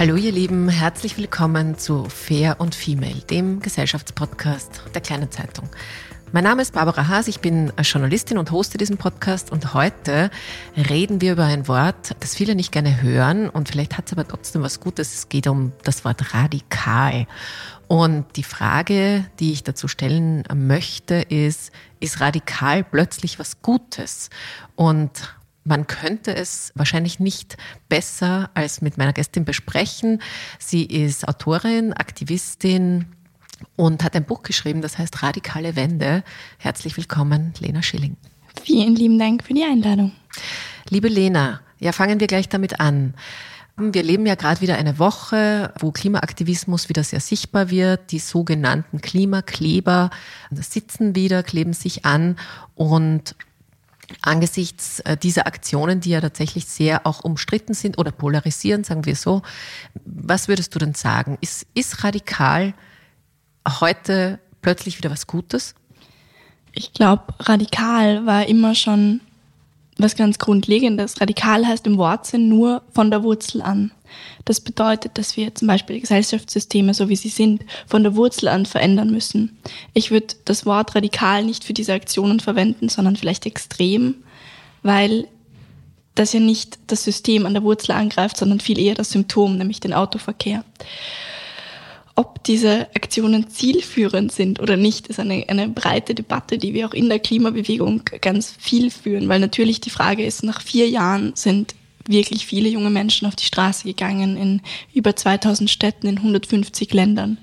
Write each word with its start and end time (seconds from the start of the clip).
Hallo 0.00 0.16
ihr 0.16 0.32
Lieben, 0.32 0.70
herzlich 0.70 1.18
willkommen 1.18 1.76
zu 1.76 2.04
Fair 2.08 2.58
und 2.58 2.74
Female, 2.74 3.20
dem 3.28 3.60
Gesellschaftspodcast 3.60 4.80
der 4.94 5.02
Kleinen 5.02 5.30
Zeitung. 5.30 5.68
Mein 6.32 6.44
Name 6.44 6.62
ist 6.62 6.72
Barbara 6.72 7.08
Haas, 7.08 7.28
ich 7.28 7.40
bin 7.40 7.70
Journalistin 7.82 8.38
und 8.38 8.50
hoste 8.50 8.78
diesen 8.78 8.96
Podcast 8.96 9.52
und 9.52 9.74
heute 9.74 10.30
reden 10.74 11.20
wir 11.20 11.32
über 11.32 11.44
ein 11.44 11.68
Wort, 11.68 12.16
das 12.20 12.34
viele 12.34 12.54
nicht 12.54 12.72
gerne 12.72 13.02
hören 13.02 13.50
und 13.50 13.68
vielleicht 13.68 13.98
hat 13.98 14.06
es 14.06 14.14
aber 14.14 14.26
trotzdem 14.26 14.62
was 14.62 14.80
Gutes. 14.80 15.12
Es 15.12 15.28
geht 15.28 15.46
um 15.46 15.72
das 15.84 16.02
Wort 16.06 16.32
radikal. 16.32 17.26
Und 17.86 18.24
die 18.36 18.42
Frage, 18.42 19.26
die 19.38 19.52
ich 19.52 19.64
dazu 19.64 19.86
stellen 19.86 20.44
möchte, 20.54 21.16
ist, 21.16 21.72
ist 21.98 22.20
radikal 22.20 22.84
plötzlich 22.84 23.38
was 23.38 23.60
Gutes? 23.60 24.30
Und 24.76 25.10
man 25.64 25.86
könnte 25.86 26.34
es 26.34 26.72
wahrscheinlich 26.74 27.20
nicht 27.20 27.56
besser 27.88 28.50
als 28.54 28.80
mit 28.82 28.98
meiner 28.98 29.12
Gästin 29.12 29.44
besprechen. 29.44 30.22
Sie 30.58 30.84
ist 30.84 31.28
Autorin, 31.28 31.92
Aktivistin 31.92 33.06
und 33.76 34.02
hat 34.02 34.16
ein 34.16 34.24
Buch 34.24 34.42
geschrieben, 34.42 34.80
das 34.82 34.98
heißt 34.98 35.22
Radikale 35.22 35.76
Wende. 35.76 36.24
Herzlich 36.58 36.96
willkommen, 36.96 37.52
Lena 37.58 37.82
Schilling. 37.82 38.16
Vielen 38.62 38.94
lieben 38.94 39.18
Dank 39.18 39.44
für 39.44 39.54
die 39.54 39.64
Einladung. 39.64 40.12
Liebe 40.88 41.08
Lena, 41.08 41.60
ja, 41.78 41.92
fangen 41.92 42.20
wir 42.20 42.26
gleich 42.26 42.48
damit 42.48 42.80
an. 42.80 43.14
Wir 43.76 44.02
leben 44.02 44.26
ja 44.26 44.34
gerade 44.34 44.60
wieder 44.60 44.76
eine 44.76 44.98
Woche, 44.98 45.72
wo 45.78 45.90
Klimaaktivismus 45.90 46.90
wieder 46.90 47.02
sehr 47.02 47.20
sichtbar 47.20 47.70
wird. 47.70 48.12
Die 48.12 48.18
sogenannten 48.18 49.00
Klimakleber 49.00 50.10
sitzen 50.50 51.14
wieder, 51.14 51.42
kleben 51.42 51.72
sich 51.72 52.04
an 52.04 52.36
und 52.74 53.36
angesichts 54.22 55.00
äh, 55.00 55.16
dieser 55.16 55.46
Aktionen, 55.46 56.00
die 56.00 56.10
ja 56.10 56.20
tatsächlich 56.20 56.66
sehr 56.66 57.06
auch 57.06 57.24
umstritten 57.24 57.74
sind 57.74 57.98
oder 57.98 58.12
polarisieren, 58.12 58.84
sagen 58.84 59.06
wir 59.06 59.16
so, 59.16 59.42
was 60.04 60.48
würdest 60.48 60.74
du 60.74 60.78
denn 60.78 60.94
sagen? 60.94 61.38
Ist, 61.40 61.66
ist 61.74 62.04
radikal 62.04 62.74
heute 63.68 64.38
plötzlich 64.62 64.98
wieder 64.98 65.10
was 65.10 65.26
Gutes? 65.26 65.74
Ich 66.72 66.92
glaube, 66.92 67.24
radikal 67.40 68.26
war 68.26 68.46
immer 68.46 68.74
schon 68.74 69.20
was 69.98 70.16
ganz 70.16 70.38
Grundlegendes. 70.38 71.20
Radikal 71.20 71.66
heißt 71.66 71.86
im 71.86 71.98
Wortsinn 71.98 72.48
nur 72.48 72.82
von 72.92 73.10
der 73.10 73.22
Wurzel 73.22 73.62
an. 73.62 73.92
Das 74.44 74.60
bedeutet, 74.60 75.18
dass 75.18 75.36
wir 75.36 75.54
zum 75.54 75.68
Beispiel 75.68 76.00
Gesellschaftssysteme, 76.00 76.94
so 76.94 77.08
wie 77.08 77.16
sie 77.16 77.28
sind, 77.28 77.64
von 77.86 78.02
der 78.02 78.16
Wurzel 78.16 78.48
an 78.48 78.66
verändern 78.66 79.10
müssen. 79.10 79.58
Ich 79.94 80.10
würde 80.10 80.34
das 80.44 80.66
Wort 80.66 80.94
radikal 80.94 81.44
nicht 81.44 81.64
für 81.64 81.74
diese 81.74 81.92
Aktionen 81.92 82.40
verwenden, 82.40 82.88
sondern 82.88 83.16
vielleicht 83.16 83.46
extrem, 83.46 84.16
weil 84.82 85.28
das 86.14 86.32
ja 86.32 86.40
nicht 86.40 86.78
das 86.88 87.04
System 87.04 87.46
an 87.46 87.54
der 87.54 87.62
Wurzel 87.62 87.92
angreift, 87.92 88.36
sondern 88.36 88.60
viel 88.60 88.78
eher 88.78 88.94
das 88.94 89.10
Symptom, 89.10 89.56
nämlich 89.56 89.80
den 89.80 89.94
Autoverkehr. 89.94 90.64
Ob 92.20 92.44
diese 92.44 92.86
Aktionen 92.94 93.48
zielführend 93.48 94.30
sind 94.30 94.60
oder 94.60 94.76
nicht, 94.76 95.06
ist 95.06 95.18
eine, 95.18 95.42
eine 95.48 95.70
breite 95.70 96.14
Debatte, 96.14 96.58
die 96.58 96.74
wir 96.74 96.86
auch 96.86 96.92
in 96.92 97.08
der 97.08 97.18
Klimabewegung 97.18 98.02
ganz 98.20 98.54
viel 98.58 98.90
führen, 98.90 99.26
weil 99.30 99.40
natürlich 99.40 99.80
die 99.80 99.88
Frage 99.88 100.26
ist, 100.26 100.42
nach 100.42 100.60
vier 100.60 100.86
Jahren 100.86 101.32
sind 101.34 101.74
wirklich 102.06 102.44
viele 102.44 102.68
junge 102.68 102.90
Menschen 102.90 103.26
auf 103.26 103.36
die 103.36 103.46
Straße 103.46 103.84
gegangen 103.84 104.36
in 104.36 104.60
über 104.92 105.16
2000 105.16 105.70
Städten 105.70 106.08
in 106.08 106.18
150 106.18 106.92
Ländern. 106.92 107.38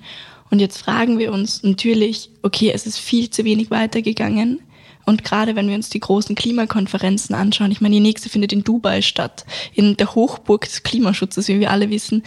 Und 0.48 0.60
jetzt 0.60 0.78
fragen 0.78 1.18
wir 1.18 1.32
uns 1.32 1.64
natürlich, 1.64 2.30
okay, 2.42 2.70
es 2.72 2.86
ist 2.86 2.98
viel 2.98 3.30
zu 3.30 3.44
wenig 3.44 3.72
weitergegangen. 3.72 4.60
Und 5.06 5.24
gerade 5.24 5.56
wenn 5.56 5.68
wir 5.68 5.74
uns 5.74 5.88
die 5.88 6.00
großen 6.00 6.36
Klimakonferenzen 6.36 7.34
anschauen, 7.34 7.72
ich 7.72 7.80
meine, 7.80 7.96
die 7.96 8.00
nächste 8.00 8.28
findet 8.28 8.52
in 8.52 8.62
Dubai 8.62 9.02
statt, 9.02 9.44
in 9.74 9.96
der 9.96 10.14
Hochburg 10.14 10.66
des 10.66 10.84
Klimaschutzes, 10.84 11.48
wie 11.48 11.58
wir 11.58 11.72
alle 11.72 11.90
wissen, 11.90 12.22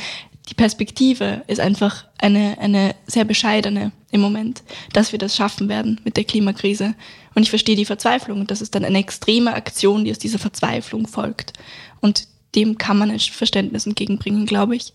die 0.51 0.55
Perspektive 0.55 1.43
ist 1.47 1.61
einfach 1.61 2.05
eine, 2.17 2.57
eine 2.59 2.93
sehr 3.07 3.23
bescheidene 3.23 3.93
im 4.11 4.19
Moment, 4.19 4.63
dass 4.91 5.13
wir 5.13 5.17
das 5.17 5.33
schaffen 5.33 5.69
werden 5.69 6.01
mit 6.03 6.17
der 6.17 6.25
Klimakrise. 6.25 6.93
Und 7.33 7.43
ich 7.43 7.49
verstehe 7.49 7.77
die 7.77 7.85
Verzweiflung. 7.85 8.45
Das 8.47 8.61
ist 8.61 8.75
dann 8.75 8.83
eine 8.83 8.99
extreme 8.99 9.53
Aktion, 9.53 10.03
die 10.03 10.11
aus 10.11 10.19
dieser 10.19 10.39
Verzweiflung 10.39 11.07
folgt. 11.07 11.53
Und 12.01 12.27
dem 12.53 12.77
kann 12.77 12.97
man 12.97 13.11
ein 13.11 13.19
Verständnis 13.19 13.85
entgegenbringen, 13.85 14.45
glaube 14.45 14.75
ich. 14.75 14.91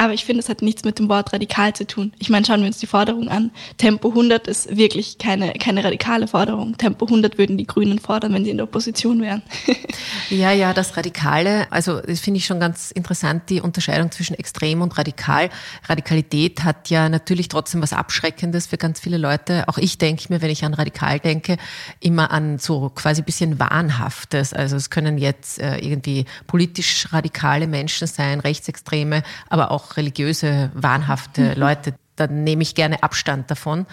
Aber 0.00 0.14
ich 0.14 0.24
finde, 0.24 0.40
es 0.40 0.48
hat 0.48 0.62
nichts 0.62 0.82
mit 0.84 0.98
dem 0.98 1.10
Wort 1.10 1.34
radikal 1.34 1.74
zu 1.74 1.86
tun. 1.86 2.14
Ich 2.18 2.30
meine, 2.30 2.46
schauen 2.46 2.60
wir 2.60 2.68
uns 2.68 2.78
die 2.78 2.86
Forderung 2.86 3.28
an. 3.28 3.50
Tempo 3.76 4.08
100 4.08 4.46
ist 4.46 4.74
wirklich 4.74 5.18
keine, 5.18 5.52
keine 5.52 5.84
radikale 5.84 6.26
Forderung. 6.26 6.78
Tempo 6.78 7.04
100 7.04 7.36
würden 7.36 7.58
die 7.58 7.66
Grünen 7.66 7.98
fordern, 7.98 8.32
wenn 8.32 8.42
sie 8.42 8.50
in 8.50 8.56
der 8.56 8.64
Opposition 8.64 9.20
wären. 9.20 9.42
ja, 10.30 10.52
ja, 10.52 10.72
das 10.72 10.96
Radikale, 10.96 11.70
also 11.70 12.00
das 12.00 12.20
finde 12.20 12.38
ich 12.38 12.46
schon 12.46 12.60
ganz 12.60 12.90
interessant, 12.92 13.50
die 13.50 13.60
Unterscheidung 13.60 14.10
zwischen 14.10 14.32
extrem 14.32 14.80
und 14.80 14.96
radikal. 14.96 15.50
Radikalität 15.86 16.64
hat 16.64 16.88
ja 16.88 17.10
natürlich 17.10 17.48
trotzdem 17.48 17.82
was 17.82 17.92
Abschreckendes 17.92 18.68
für 18.68 18.78
ganz 18.78 19.00
viele 19.00 19.18
Leute. 19.18 19.68
Auch 19.68 19.76
ich 19.76 19.98
denke 19.98 20.32
mir, 20.32 20.40
wenn 20.40 20.48
ich 20.48 20.64
an 20.64 20.72
radikal 20.72 21.20
denke, 21.20 21.58
immer 22.00 22.30
an 22.30 22.58
so 22.58 22.88
quasi 22.88 23.20
bisschen 23.20 23.58
Wahnhaftes. 23.58 24.54
Also 24.54 24.76
es 24.76 24.88
können 24.88 25.18
jetzt 25.18 25.60
äh, 25.60 25.76
irgendwie 25.76 26.24
politisch 26.46 27.12
radikale 27.12 27.66
Menschen 27.66 28.06
sein, 28.06 28.40
Rechtsextreme, 28.40 29.22
aber 29.50 29.70
auch 29.70 29.89
religiöse, 29.96 30.70
wahnhafte 30.74 31.54
mhm. 31.54 31.60
Leute. 31.60 31.94
Da 32.16 32.26
nehme 32.26 32.62
ich 32.62 32.74
gerne 32.74 33.02
Abstand 33.02 33.50
davon. 33.50 33.86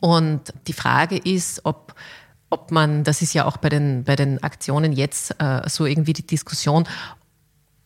Und 0.00 0.52
die 0.66 0.72
Frage 0.72 1.16
ist, 1.16 1.64
ob 1.64 1.94
ob 2.52 2.72
man, 2.72 3.04
das 3.04 3.22
ist 3.22 3.32
ja 3.32 3.44
auch 3.44 3.56
bei 3.56 3.68
den, 3.68 4.02
bei 4.02 4.16
den 4.16 4.42
Aktionen 4.42 4.92
jetzt 4.92 5.40
äh, 5.40 5.68
so 5.68 5.86
irgendwie 5.86 6.12
die 6.12 6.26
Diskussion, 6.26 6.84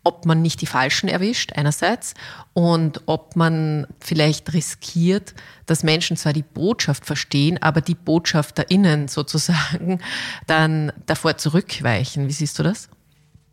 ob 0.04 0.26
man 0.26 0.42
nicht 0.42 0.60
die 0.60 0.66
Falschen 0.66 1.08
erwischt, 1.08 1.52
einerseits, 1.54 2.14
und 2.52 3.02
ob 3.06 3.36
man 3.36 3.86
vielleicht 4.00 4.52
riskiert, 4.52 5.34
dass 5.66 5.82
Menschen 5.82 6.16
zwar 6.16 6.32
die 6.34 6.42
Botschaft 6.42 7.06
verstehen, 7.06 7.60
aber 7.62 7.80
die 7.80 7.94
BotschafterInnen 7.94 9.08
sozusagen 9.08 10.00
dann 10.46 10.92
davor 11.06 11.38
zurückweichen. 11.38 12.28
Wie 12.28 12.32
siehst 12.32 12.58
du 12.58 12.62
das? 12.62 12.88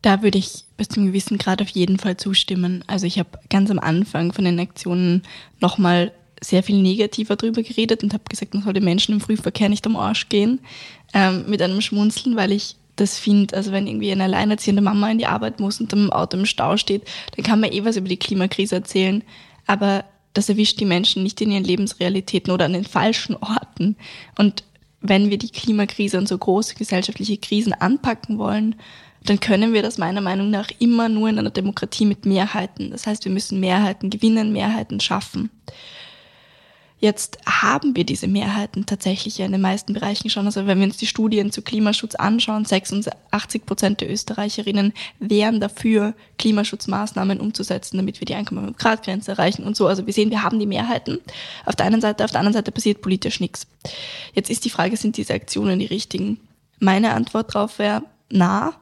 Da 0.02 0.24
würde 0.24 0.40
ich 0.40 0.66
bis 0.82 0.90
zum 0.90 1.06
gewissen 1.06 1.38
Grad 1.38 1.62
auf 1.62 1.70
jeden 1.70 2.00
Fall 2.00 2.18
zustimmen. 2.18 2.84
Also 2.88 3.06
ich 3.06 3.20
habe 3.20 3.30
ganz 3.52 3.70
am 3.70 3.78
Anfang 3.78 4.34
von 4.34 4.46
den 4.46 4.60
Aktionen 4.60 5.22
nochmal 5.60 6.12
sehr 6.42 6.64
viel 6.64 6.82
negativer 6.82 7.36
drüber 7.36 7.62
geredet 7.62 8.02
und 8.02 8.14
habe 8.14 8.24
gesagt, 8.28 8.56
man 8.56 8.64
soll 8.64 8.74
den 8.74 8.84
Menschen 8.84 9.14
im 9.14 9.22
Frühverkehr 9.22 9.70
nicht 9.70 9.86
am 9.86 9.96
Arsch 9.96 10.28
gehen, 10.30 10.60
ähm, 11.14 11.46
mit 11.48 11.62
einem 11.62 11.82
Schmunzeln, 11.82 12.36
weil 12.36 12.52
ich 12.52 12.78
das 12.96 13.20
finde. 13.20 13.56
Also 13.56 13.72
wenn 13.72 13.86
irgendwie 13.86 14.12
eine 14.12 14.24
alleinerziehende 14.24 14.82
Mama 14.82 15.12
in 15.12 15.20
die 15.20 15.28
Arbeit 15.28 15.60
muss 15.60 15.80
und 15.80 15.94
im 15.94 16.12
Auto 16.12 16.36
im 16.36 16.48
Stau 16.48 16.78
steht, 16.78 17.04
dann 17.36 17.46
kann 17.46 17.60
man 17.60 17.72
eh 17.72 17.86
was 17.86 17.98
über 17.98 18.10
die 18.10 18.18
Klimakrise 18.18 18.74
erzählen. 18.74 19.24
Aber 19.68 20.04
das 20.34 20.50
erwischt 20.50 20.80
die 20.80 20.86
Menschen 20.86 21.22
nicht 21.22 21.40
in 21.42 21.52
ihren 21.52 21.64
Lebensrealitäten 21.64 22.52
oder 22.52 22.66
an 22.66 22.74
den 22.74 22.86
falschen 22.86 23.36
Orten. 23.36 23.98
Und 24.36 24.64
wenn 25.00 25.30
wir 25.30 25.38
die 25.38 25.50
Klimakrise 25.50 26.18
und 26.18 26.28
so 26.28 26.40
große 26.40 26.74
gesellschaftliche 26.74 27.38
Krisen 27.38 27.74
anpacken 27.74 28.40
wollen, 28.40 28.78
dann 29.24 29.40
können 29.40 29.74
wir 29.74 29.84
das 29.84 29.98
meiner 29.98 30.22
Meinung 30.22 30.50
nach 30.50 30.70
immer 30.80 31.10
nur 31.10 31.30
in 31.30 31.38
einer 31.38 31.52
Demokratie 31.52 32.06
mit 32.06 32.26
Mehrheiten. 32.26 32.92
Das 32.92 33.06
heißt, 33.06 33.26
wir 33.26 33.32
müssen 33.32 33.60
Mehrheiten 33.60 34.10
gewinnen, 34.10 34.52
Mehrheiten 34.52 35.00
schaffen. 35.00 35.50
Jetzt 37.02 37.40
haben 37.48 37.96
wir 37.96 38.04
diese 38.04 38.28
Mehrheiten 38.28 38.86
tatsächlich 38.86 39.40
in 39.40 39.52
den 39.52 39.60
meisten 39.60 39.94
Bereichen 39.94 40.30
schon. 40.30 40.46
Also 40.46 40.68
wenn 40.68 40.78
wir 40.78 40.86
uns 40.86 40.98
die 40.98 41.08
Studien 41.08 41.52
zu 41.52 41.64
Klimaschutz 41.64 42.14
anschauen, 42.14 42.64
86 42.64 43.66
Prozent 43.66 44.02
der 44.02 44.12
Österreicherinnen 44.12 44.94
wären 45.18 45.60
dafür, 45.60 46.14
Klimaschutzmaßnahmen 46.38 47.40
umzusetzen, 47.40 47.98
damit 47.98 48.22
wir 48.22 48.28
die 48.28 48.36
1,5 48.36 48.78
Grad 48.78 49.04
Grenze 49.04 49.32
erreichen 49.32 49.64
und 49.64 49.76
so. 49.76 49.88
Also 49.88 50.06
wir 50.06 50.14
sehen, 50.14 50.30
wir 50.30 50.44
haben 50.44 50.60
die 50.60 50.68
Mehrheiten. 50.68 51.18
Auf 51.66 51.76
der 51.76 51.88
einen 51.88 52.02
Seite, 52.02 52.24
auf 52.24 52.32
der 52.32 52.40
anderen 52.40 52.54
Seite 52.54 52.72
passiert 52.72 53.02
politisch 53.02 53.40
nichts. 53.40 53.66
Jetzt 54.34 54.52
ist 54.52 54.64
die 54.64 54.70
Frage, 54.70 54.96
sind 54.96 55.18
diese 55.18 55.34
Aktionen 55.34 55.80
die 55.80 55.88
richtigen? 55.88 56.40
Meine 56.78 57.16
Antwort 57.16 57.56
darauf 57.56 57.80
wäre, 57.80 58.04
na, 58.30 58.76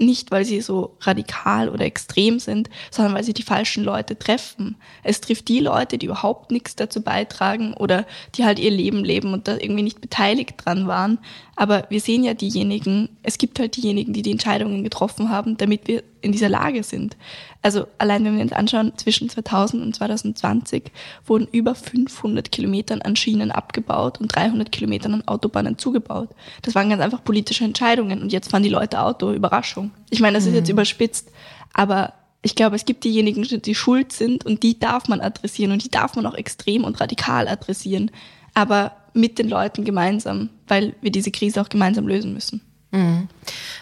nicht, 0.00 0.30
weil 0.30 0.44
sie 0.44 0.60
so 0.60 0.96
radikal 1.00 1.68
oder 1.68 1.84
extrem 1.84 2.38
sind, 2.38 2.70
sondern 2.90 3.14
weil 3.14 3.24
sie 3.24 3.34
die 3.34 3.42
falschen 3.42 3.84
Leute 3.84 4.18
treffen. 4.18 4.76
Es 5.02 5.20
trifft 5.20 5.48
die 5.48 5.60
Leute, 5.60 5.98
die 5.98 6.06
überhaupt 6.06 6.50
nichts 6.50 6.76
dazu 6.76 7.02
beitragen 7.02 7.74
oder 7.74 8.06
die 8.34 8.44
halt 8.44 8.58
ihr 8.58 8.70
Leben 8.70 9.04
leben 9.04 9.32
und 9.32 9.48
da 9.48 9.56
irgendwie 9.56 9.82
nicht 9.82 10.00
beteiligt 10.00 10.54
dran 10.64 10.86
waren. 10.86 11.18
Aber 11.56 11.86
wir 11.88 12.00
sehen 12.00 12.24
ja 12.24 12.34
diejenigen, 12.34 13.08
es 13.22 13.38
gibt 13.38 13.58
halt 13.58 13.76
diejenigen, 13.76 14.12
die 14.12 14.22
die 14.22 14.32
Entscheidungen 14.32 14.84
getroffen 14.84 15.30
haben, 15.30 15.56
damit 15.56 15.88
wir 15.88 16.02
in 16.20 16.32
dieser 16.32 16.48
Lage 16.48 16.82
sind. 16.82 17.16
Also 17.62 17.86
allein 17.98 18.24
wenn 18.24 18.36
wir 18.36 18.42
uns 18.42 18.52
anschauen, 18.52 18.92
zwischen 18.96 19.28
2000 19.28 19.82
und 19.82 19.94
2020 19.94 20.84
wurden 21.26 21.48
über 21.50 21.74
500 21.74 22.52
Kilometern 22.52 23.02
an 23.02 23.16
Schienen 23.16 23.50
abgebaut 23.50 24.20
und 24.20 24.34
300 24.34 24.70
Kilometern 24.70 25.14
an 25.14 25.28
Autobahnen 25.28 25.78
zugebaut. 25.78 26.30
Das 26.62 26.74
waren 26.74 26.88
ganz 26.88 27.02
einfach 27.02 27.24
politische 27.24 27.64
Entscheidungen 27.64 28.22
und 28.22 28.32
jetzt 28.32 28.50
fahren 28.50 28.62
die 28.62 28.68
Leute 28.68 29.00
Auto. 29.00 29.32
Überraschung. 29.32 29.90
Ich 30.10 30.20
meine, 30.20 30.36
das 30.38 30.46
ist 30.46 30.54
jetzt 30.54 30.68
mhm. 30.68 30.74
überspitzt, 30.74 31.30
aber 31.72 32.14
ich 32.42 32.54
glaube, 32.54 32.76
es 32.76 32.84
gibt 32.84 33.04
diejenigen, 33.04 33.44
die 33.62 33.74
schuld 33.74 34.12
sind 34.12 34.46
und 34.46 34.62
die 34.62 34.78
darf 34.78 35.08
man 35.08 35.20
adressieren 35.20 35.72
und 35.72 35.84
die 35.84 35.90
darf 35.90 36.14
man 36.14 36.26
auch 36.26 36.34
extrem 36.34 36.84
und 36.84 37.00
radikal 37.00 37.48
adressieren, 37.48 38.10
aber 38.54 38.92
mit 39.12 39.38
den 39.38 39.48
Leuten 39.48 39.84
gemeinsam, 39.84 40.50
weil 40.68 40.94
wir 41.00 41.10
diese 41.10 41.30
Krise 41.30 41.60
auch 41.60 41.68
gemeinsam 41.68 42.06
lösen 42.06 42.32
müssen. 42.32 42.60
Mhm. 42.92 43.28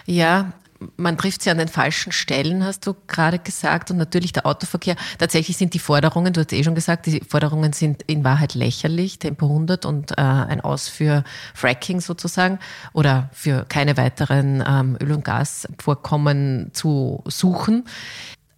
Ja, 0.06 0.52
man 0.96 1.16
trifft 1.16 1.42
sie 1.42 1.50
an 1.50 1.58
den 1.58 1.68
falschen 1.68 2.12
Stellen, 2.12 2.64
hast 2.64 2.86
du 2.86 2.94
gerade 3.06 3.38
gesagt. 3.38 3.90
Und 3.90 3.96
natürlich 3.96 4.32
der 4.32 4.46
Autoverkehr. 4.46 4.96
Tatsächlich 5.18 5.56
sind 5.56 5.74
die 5.74 5.78
Forderungen, 5.78 6.32
du 6.32 6.40
hast 6.40 6.52
eh 6.52 6.62
schon 6.62 6.74
gesagt, 6.74 7.06
die 7.06 7.20
Forderungen 7.20 7.72
sind 7.72 8.02
in 8.02 8.24
Wahrheit 8.24 8.54
lächerlich. 8.54 9.18
Tempo 9.18 9.46
100 9.46 9.84
und 9.86 10.12
äh, 10.12 10.14
ein 10.16 10.60
Aus 10.60 10.88
für 10.88 11.24
Fracking 11.54 12.00
sozusagen 12.00 12.58
oder 12.92 13.30
für 13.32 13.64
keine 13.68 13.96
weiteren 13.96 14.62
ähm, 14.66 14.96
Öl- 15.00 15.12
und 15.12 15.24
Gasvorkommen 15.24 16.70
zu 16.72 17.22
suchen. 17.26 17.84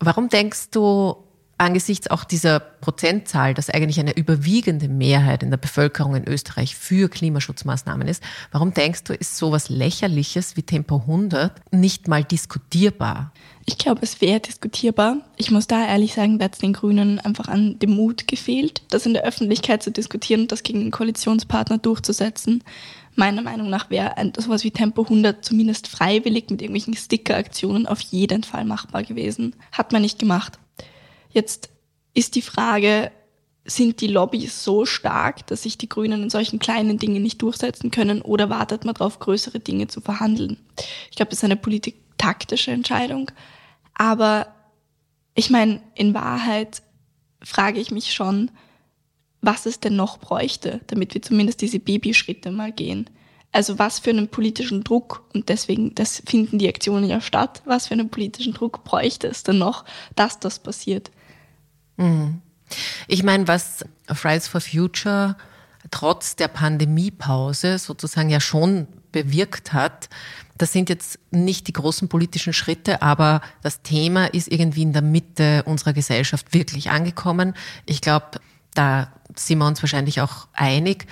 Warum 0.00 0.28
denkst 0.28 0.70
du, 0.70 1.27
angesichts 1.58 2.08
auch 2.08 2.24
dieser 2.24 2.60
Prozentzahl, 2.60 3.52
dass 3.52 3.68
eigentlich 3.68 4.00
eine 4.00 4.16
überwiegende 4.16 4.88
Mehrheit 4.88 5.42
in 5.42 5.50
der 5.50 5.58
Bevölkerung 5.58 6.14
in 6.14 6.26
Österreich 6.26 6.76
für 6.76 7.08
Klimaschutzmaßnahmen 7.08 8.06
ist, 8.08 8.22
warum 8.52 8.72
denkst 8.72 9.04
du, 9.04 9.12
ist 9.12 9.36
sowas 9.36 9.68
Lächerliches 9.68 10.56
wie 10.56 10.62
Tempo 10.62 10.96
100 10.96 11.52
nicht 11.72 12.08
mal 12.08 12.24
diskutierbar? 12.24 13.32
Ich 13.66 13.76
glaube, 13.76 14.00
es 14.02 14.20
wäre 14.20 14.40
diskutierbar. 14.40 15.18
Ich 15.36 15.50
muss 15.50 15.66
da 15.66 15.86
ehrlich 15.86 16.14
sagen, 16.14 16.38
da 16.38 16.46
hat 16.46 16.54
es 16.54 16.60
den 16.60 16.72
Grünen 16.72 17.18
einfach 17.20 17.48
an 17.48 17.78
dem 17.78 17.90
Mut 17.90 18.26
gefehlt, 18.26 18.82
das 18.88 19.04
in 19.04 19.12
der 19.12 19.24
Öffentlichkeit 19.24 19.82
zu 19.82 19.90
diskutieren 19.90 20.42
und 20.42 20.52
das 20.52 20.62
gegen 20.62 20.80
den 20.80 20.90
Koalitionspartner 20.90 21.78
durchzusetzen. 21.78 22.64
Meiner 23.14 23.42
Meinung 23.42 23.68
nach 23.68 23.90
wäre 23.90 24.14
sowas 24.38 24.62
wie 24.62 24.70
Tempo 24.70 25.02
100 25.02 25.44
zumindest 25.44 25.88
freiwillig 25.88 26.50
mit 26.50 26.62
irgendwelchen 26.62 26.94
Sticker-Aktionen 26.94 27.86
auf 27.86 28.00
jeden 28.00 28.44
Fall 28.44 28.64
machbar 28.64 29.02
gewesen. 29.02 29.56
Hat 29.72 29.92
man 29.92 30.02
nicht 30.02 30.20
gemacht. 30.20 30.58
Jetzt 31.38 31.70
ist 32.14 32.34
die 32.34 32.42
Frage, 32.42 33.12
sind 33.64 34.00
die 34.00 34.08
Lobbys 34.08 34.64
so 34.64 34.84
stark, 34.84 35.46
dass 35.46 35.62
sich 35.62 35.78
die 35.78 35.88
Grünen 35.88 36.24
in 36.24 36.30
solchen 36.30 36.58
kleinen 36.58 36.98
Dingen 36.98 37.22
nicht 37.22 37.40
durchsetzen 37.40 37.92
können 37.92 38.22
oder 38.22 38.50
wartet 38.50 38.84
man 38.84 38.96
darauf, 38.96 39.20
größere 39.20 39.60
Dinge 39.60 39.86
zu 39.86 40.00
verhandeln? 40.00 40.56
Ich 41.10 41.16
glaube, 41.16 41.30
das 41.30 41.38
ist 41.38 41.44
eine 41.44 41.54
politiktaktische 41.54 42.72
Entscheidung. 42.72 43.30
Aber 43.94 44.48
ich 45.36 45.48
meine, 45.48 45.80
in 45.94 46.12
Wahrheit 46.12 46.82
frage 47.40 47.78
ich 47.78 47.92
mich 47.92 48.12
schon, 48.12 48.50
was 49.40 49.64
es 49.64 49.78
denn 49.78 49.94
noch 49.94 50.18
bräuchte, 50.18 50.80
damit 50.88 51.14
wir 51.14 51.22
zumindest 51.22 51.60
diese 51.60 51.78
Babyschritte 51.78 52.50
mal 52.50 52.72
gehen. 52.72 53.08
Also 53.52 53.78
was 53.78 54.00
für 54.00 54.10
einen 54.10 54.26
politischen 54.26 54.82
Druck, 54.82 55.24
und 55.34 55.50
deswegen, 55.50 55.94
das 55.94 56.20
finden 56.26 56.58
die 56.58 56.68
Aktionen 56.68 57.08
ja 57.08 57.20
statt, 57.20 57.62
was 57.64 57.86
für 57.86 57.94
einen 57.94 58.10
politischen 58.10 58.54
Druck 58.54 58.82
bräuchte 58.82 59.28
es 59.28 59.44
denn 59.44 59.58
noch, 59.58 59.84
dass 60.16 60.40
das 60.40 60.58
passiert? 60.58 61.12
Mhm. 61.98 62.40
Ich 63.06 63.22
meine, 63.22 63.46
was 63.46 63.84
Fridays 64.12 64.48
for 64.48 64.60
Future 64.60 65.36
trotz 65.90 66.36
der 66.36 66.48
Pandemiepause 66.48 67.78
sozusagen 67.78 68.30
ja 68.30 68.40
schon 68.40 68.88
bewirkt 69.12 69.72
hat, 69.72 70.08
das 70.58 70.72
sind 70.72 70.88
jetzt 70.88 71.20
nicht 71.30 71.68
die 71.68 71.72
großen 71.72 72.08
politischen 72.08 72.52
Schritte, 72.52 73.00
aber 73.00 73.40
das 73.62 73.82
Thema 73.82 74.26
ist 74.26 74.48
irgendwie 74.48 74.82
in 74.82 74.92
der 74.92 75.02
Mitte 75.02 75.62
unserer 75.64 75.92
Gesellschaft 75.92 76.52
wirklich 76.52 76.90
angekommen. 76.90 77.54
Ich 77.86 78.00
glaube, 78.00 78.40
da 78.74 79.12
sind 79.36 79.58
wir 79.58 79.66
uns 79.66 79.82
wahrscheinlich 79.82 80.20
auch 80.20 80.48
einig. 80.52 81.06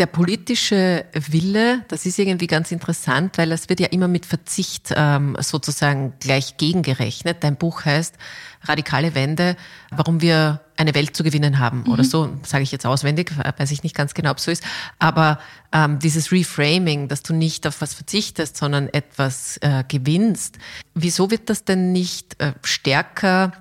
Der 0.00 0.06
politische 0.06 1.04
Wille, 1.12 1.84
das 1.88 2.06
ist 2.06 2.18
irgendwie 2.18 2.46
ganz 2.46 2.72
interessant, 2.72 3.36
weil 3.36 3.52
es 3.52 3.68
wird 3.68 3.80
ja 3.80 3.88
immer 3.88 4.08
mit 4.08 4.24
Verzicht 4.24 4.94
ähm, 4.96 5.36
sozusagen 5.38 6.14
gleich 6.20 6.56
gegengerechnet. 6.56 7.44
Dein 7.44 7.56
Buch 7.56 7.84
heißt 7.84 8.14
Radikale 8.62 9.14
Wende, 9.14 9.56
warum 9.90 10.22
wir 10.22 10.62
eine 10.78 10.94
Welt 10.94 11.14
zu 11.14 11.22
gewinnen 11.22 11.58
haben 11.58 11.82
mhm. 11.82 11.92
oder 11.92 12.04
so, 12.04 12.30
sage 12.44 12.62
ich 12.62 12.72
jetzt 12.72 12.86
auswendig, 12.86 13.30
weiß 13.58 13.70
ich 13.72 13.82
nicht 13.82 13.94
ganz 13.94 14.14
genau, 14.14 14.30
ob 14.30 14.40
so 14.40 14.50
ist. 14.50 14.64
Aber 14.98 15.38
ähm, 15.70 15.98
dieses 15.98 16.32
Reframing, 16.32 17.08
dass 17.08 17.22
du 17.22 17.34
nicht 17.34 17.66
auf 17.66 17.82
was 17.82 17.92
verzichtest, 17.92 18.56
sondern 18.56 18.88
etwas 18.88 19.58
äh, 19.58 19.84
gewinnst, 19.86 20.56
wieso 20.94 21.30
wird 21.30 21.50
das 21.50 21.64
denn 21.64 21.92
nicht 21.92 22.40
äh, 22.40 22.54
stärker 22.62 23.52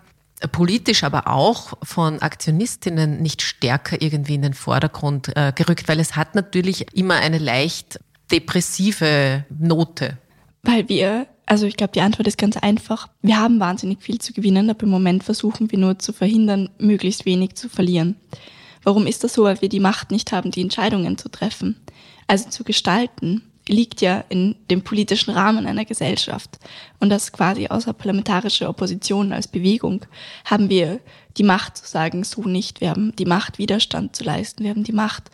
politisch, 0.48 1.04
aber 1.04 1.28
auch 1.28 1.74
von 1.84 2.22
Aktionistinnen 2.22 3.22
nicht 3.22 3.42
stärker 3.42 4.02
irgendwie 4.02 4.36
in 4.36 4.42
den 4.42 4.54
Vordergrund 4.54 5.36
äh, 5.36 5.52
gerückt, 5.54 5.88
weil 5.88 6.00
es 6.00 6.16
hat 6.16 6.36
natürlich 6.36 6.86
immer 6.96 7.16
eine 7.16 7.38
leicht 7.38 8.00
depressive 8.32 9.46
Note. 9.50 10.18
Weil 10.64 10.88
wir, 10.88 11.28
also 11.46 11.66
ich 11.66 11.78
glaube, 11.78 11.94
die 11.94 12.02
Antwort 12.02 12.28
ist 12.28 12.38
ganz 12.38 12.58
einfach. 12.58 13.10
Wir 13.22 13.38
haben 13.38 13.60
wahnsinnig 13.60 14.02
viel 14.02 14.20
zu 14.20 14.34
gewinnen, 14.34 14.70
aber 14.70 14.84
im 14.84 14.90
Moment 14.90 15.24
versuchen 15.24 15.72
wir 15.72 15.80
nur 15.80 16.00
zu 16.00 16.14
verhindern, 16.14 16.70
möglichst 16.78 17.26
wenig 17.26 17.56
zu 17.56 17.70
verlieren. 17.70 18.16
Warum 18.84 19.08
ist 19.08 19.24
das 19.24 19.34
so? 19.34 19.44
Weil 19.44 19.62
wir 19.62 19.70
die 19.70 19.80
Macht 19.80 20.12
nicht 20.12 20.32
haben, 20.32 20.52
die 20.52 20.62
Entscheidungen 20.62 21.18
zu 21.18 21.30
treffen, 21.30 21.76
also 22.28 22.50
zu 22.50 22.64
gestalten 22.64 23.44
liegt 23.70 24.02
ja 24.02 24.24
in 24.30 24.56
dem 24.70 24.82
politischen 24.82 25.32
Rahmen 25.32 25.68
einer 25.68 25.86
Gesellschaft. 25.86 26.58
Und 27.00 27.10
das 27.10 27.32
quasi 27.32 27.68
außer 27.68 27.94
parlamentarische 27.94 28.68
Opposition 28.68 29.32
als 29.32 29.48
Bewegung 29.48 30.06
haben 30.46 30.70
wir 30.70 31.00
die 31.38 31.44
Macht 31.44 31.78
zu 31.78 31.88
sagen, 31.88 32.24
so 32.24 32.42
nicht. 32.44 32.82
Wir 32.82 32.90
haben 32.90 33.16
die 33.16 33.26
Macht, 33.26 33.60
Widerstand 33.60 34.16
zu 34.16 34.24
leisten. 34.24 34.64
Wir 34.64 34.72
haben 34.72 34.84
die 34.84 34.92
Macht, 34.92 35.30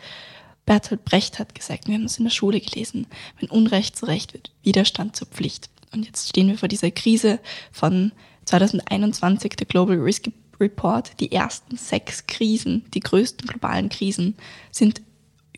Bertolt 0.66 1.04
Brecht 1.04 1.38
hat 1.38 1.54
gesagt, 1.54 1.86
wir 1.86 1.94
haben 1.94 2.04
es 2.04 2.18
in 2.18 2.24
der 2.24 2.30
Schule 2.30 2.60
gelesen, 2.60 3.06
wenn 3.40 3.48
Unrecht 3.48 3.96
zu 3.96 4.04
Recht 4.06 4.34
wird, 4.34 4.50
Widerstand 4.62 5.16
zur 5.16 5.28
Pflicht. 5.28 5.70
Und 5.92 6.04
jetzt 6.04 6.28
stehen 6.28 6.48
wir 6.48 6.58
vor 6.58 6.68
dieser 6.68 6.90
Krise 6.90 7.38
von 7.72 8.12
2021, 8.44 9.54
der 9.56 9.66
Global 9.66 9.96
Risk 9.96 10.28
Report. 10.60 11.12
Die 11.20 11.32
ersten 11.32 11.76
sechs 11.76 12.26
Krisen, 12.26 12.84
die 12.94 13.00
größten 13.00 13.46
globalen 13.46 13.88
Krisen, 13.88 14.34
sind 14.70 15.00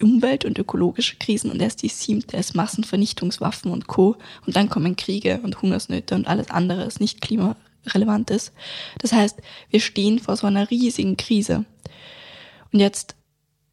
Umwelt- 0.03 0.45
und 0.45 0.59
ökologische 0.59 1.17
Krisen 1.17 1.51
und 1.51 1.61
erst 1.61 1.83
die 1.83 1.89
siebte 1.89 2.37
ist 2.37 2.55
Massenvernichtungswaffen 2.55 3.71
und 3.71 3.87
Co. 3.87 4.17
Und 4.47 4.57
dann 4.57 4.69
kommen 4.69 4.97
Kriege 4.97 5.41
und 5.43 5.63
Hungersnöte 5.63 6.15
und 6.15 6.27
alles 6.27 6.51
andere, 6.51 6.85
das 6.85 7.01
nicht 7.01 7.21
klimarelevant 7.21 8.31
ist. 8.31 8.53
Das 8.99 9.13
heißt, 9.13 9.39
wir 9.71 9.81
stehen 9.81 10.19
vor 10.19 10.37
so 10.37 10.47
einer 10.47 10.71
riesigen 10.71 11.17
Krise. 11.17 11.65
Und 12.73 12.81
jetzt 12.81 13.17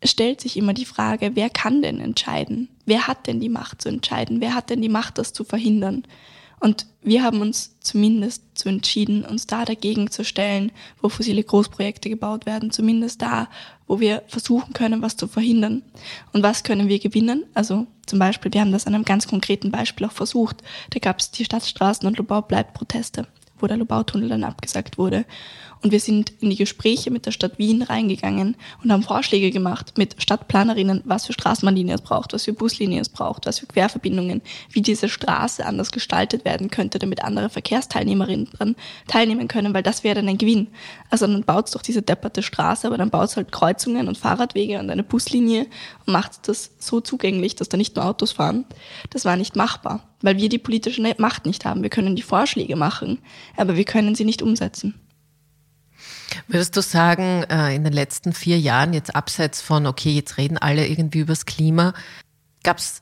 stellt 0.04 0.42
sich 0.42 0.58
immer 0.58 0.74
die 0.74 0.86
Frage, 0.86 1.32
wer 1.36 1.50
kann 1.50 1.82
denn 1.82 2.00
entscheiden? 2.00 2.70
Wer 2.86 3.08
hat 3.08 3.28
denn 3.28 3.40
die 3.40 3.50
Macht 3.50 3.82
zu 3.82 3.90
entscheiden? 3.90 4.42
Wer 4.42 4.56
hat 4.56 4.70
denn 4.70 4.82
die 4.82 4.90
Macht, 4.90 5.18
das 5.18 5.34
zu 5.34 5.44
verhindern? 5.44 6.04
Und 6.60 6.88
wir 7.02 7.24
haben 7.24 7.42
uns 7.42 7.78
zumindest 7.80 8.58
zu 8.58 8.70
entschieden, 8.70 9.26
uns 9.26 9.46
da 9.46 9.66
dagegen 9.66 10.10
zu 10.10 10.24
stellen, 10.24 10.72
wo 11.02 11.10
fossile 11.10 11.44
Großprojekte 11.44 12.10
gebaut 12.10 12.46
werden, 12.46 12.72
zumindest 12.72 13.22
da, 13.22 13.50
wo 13.88 14.00
wir 14.00 14.24
versuchen 14.28 14.74
können, 14.74 15.02
was 15.02 15.16
zu 15.16 15.28
verhindern. 15.28 15.84
Und 16.34 16.44
was 16.44 16.64
können 16.64 16.88
wir 16.88 17.00
gewinnen? 17.00 17.46
Also 17.54 17.88
zum 18.06 18.20
Beispiel, 18.20 18.54
wir 18.54 18.62
haben 18.62 18.72
das 18.72 18.88
an 18.88 18.96
einem 18.96 19.06
ganz 19.06 19.28
konkreten 19.28 19.72
Beispiel 19.72 20.08
auch 20.08 20.12
versucht. 20.12 20.64
Da 20.92 21.00
gab 21.00 21.20
es 21.20 21.32
die 21.32 21.46
Stadtstraßen 21.46 22.08
und 22.08 22.18
Lobau 22.18 22.42
bleibt 22.42 22.74
Proteste 22.74 23.28
wo 23.60 23.68
der 23.68 23.78
Lobautunnel 23.78 24.30
dann 24.30 24.44
abgesagt 24.44 24.98
wurde. 24.98 25.26
Und 25.86 25.92
wir 25.92 26.00
sind 26.00 26.34
in 26.40 26.50
die 26.50 26.56
Gespräche 26.56 27.12
mit 27.12 27.28
der 27.28 27.32
Stadt 27.32 27.60
Wien 27.60 27.84
reingegangen 27.84 28.58
und 28.84 28.92
haben 28.92 29.04
Vorschläge 29.04 29.52
gemacht 29.52 30.00
mit 30.00 30.20
Stadtplanerinnen, 30.20 31.04
was 31.06 31.28
für 31.28 31.34
Straßenbahnlinien 31.34 31.94
es 31.94 32.02
braucht, 32.02 32.34
was 32.34 32.46
für 32.46 32.54
Buslinien 32.54 33.02
es 33.02 33.10
braucht, 33.10 33.46
was 33.46 33.60
für 33.60 33.68
Querverbindungen, 33.68 34.42
wie 34.72 34.82
diese 34.82 35.08
Straße 35.08 35.64
anders 35.64 35.92
gestaltet 35.92 36.44
werden 36.44 36.72
könnte, 36.72 36.98
damit 36.98 37.24
andere 37.24 37.50
Verkehrsteilnehmerinnen 37.50 38.50
dran 38.50 38.76
teilnehmen 39.08 39.48
können, 39.48 39.76
weil 39.76 39.84
das 39.84 40.04
wäre 40.04 40.16
dann 40.16 40.28
ein 40.28 40.40
Gewinn. 40.40 40.70
Also 41.12 41.28
dann 41.28 41.44
baut 41.44 41.68
es 41.68 41.74
doch 41.74 41.84
diese 41.84 42.02
depperte 42.02 42.42
Straße, 42.42 42.88
aber 42.88 42.98
dann 42.98 43.12
baut 43.12 43.30
es 43.30 43.38
halt 43.38 43.52
Kreuzungen 43.52 44.08
und 44.08 44.18
Fahrradwege 44.18 44.80
und 44.80 44.90
eine 44.90 45.04
Buslinie 45.04 45.68
und 46.08 46.14
macht 46.14 46.48
das 46.48 46.72
so 46.80 47.00
zugänglich, 47.00 47.58
dass 47.58 47.70
da 47.70 47.78
nicht 47.78 47.96
nur 47.96 48.06
Autos 48.06 48.32
fahren. 48.32 48.66
Das 49.12 49.24
war 49.24 49.36
nicht 49.36 49.56
machbar, 49.56 50.10
weil 50.24 50.38
wir 50.38 50.50
die 50.50 50.58
politische 50.58 51.04
Macht 51.20 51.46
nicht 51.46 51.64
haben. 51.64 51.84
Wir 51.84 51.92
können 51.92 52.16
die 52.16 52.24
Vorschläge 52.24 52.76
machen, 52.76 53.20
aber 53.56 53.76
wir 53.76 53.86
können 53.86 54.16
sie 54.16 54.26
nicht 54.26 54.42
umsetzen. 54.42 55.00
Würdest 56.48 56.76
du 56.76 56.82
sagen, 56.82 57.44
äh, 57.50 57.76
in 57.76 57.84
den 57.84 57.94
letzten 57.94 58.34
vier 58.34 58.60
Jahren, 58.60 58.94
jetzt 58.94 59.16
abseits 59.16 59.62
von, 59.62 59.86
okay, 59.86 60.12
jetzt 60.12 60.38
reden 60.38 60.58
alle 60.58 60.88
irgendwie 60.88 61.20
übers 61.20 61.46
Klima, 61.46 61.94
gab 62.64 62.78
es 62.78 63.02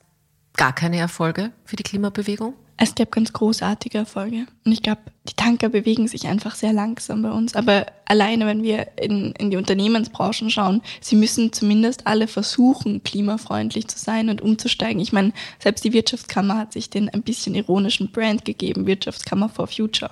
gar 0.56 0.74
keine 0.74 0.98
Erfolge 0.98 1.52
für 1.64 1.76
die 1.76 1.82
Klimabewegung? 1.82 2.54
Es 2.76 2.94
gab 2.96 3.12
ganz 3.12 3.32
großartige 3.32 3.98
Erfolge. 3.98 4.46
Und 4.64 4.72
ich 4.72 4.82
glaube, 4.82 5.02
die 5.28 5.34
Tanker 5.34 5.68
bewegen 5.68 6.08
sich 6.08 6.26
einfach 6.26 6.56
sehr 6.56 6.72
langsam 6.72 7.22
bei 7.22 7.30
uns. 7.30 7.54
Aber 7.54 7.86
alleine, 8.04 8.46
wenn 8.46 8.64
wir 8.64 8.98
in, 8.98 9.30
in 9.32 9.50
die 9.50 9.56
Unternehmensbranchen 9.56 10.50
schauen, 10.50 10.82
sie 11.00 11.14
müssen 11.14 11.52
zumindest 11.52 12.08
alle 12.08 12.26
versuchen, 12.26 13.04
klimafreundlich 13.04 13.86
zu 13.86 13.98
sein 13.98 14.28
und 14.28 14.42
umzusteigen. 14.42 15.00
Ich 15.00 15.12
meine, 15.12 15.32
selbst 15.60 15.84
die 15.84 15.92
Wirtschaftskammer 15.92 16.56
hat 16.56 16.72
sich 16.72 16.90
den 16.90 17.08
ein 17.08 17.22
bisschen 17.22 17.54
ironischen 17.54 18.10
Brand 18.10 18.44
gegeben, 18.44 18.86
Wirtschaftskammer 18.86 19.48
for 19.48 19.68
Future. 19.68 20.10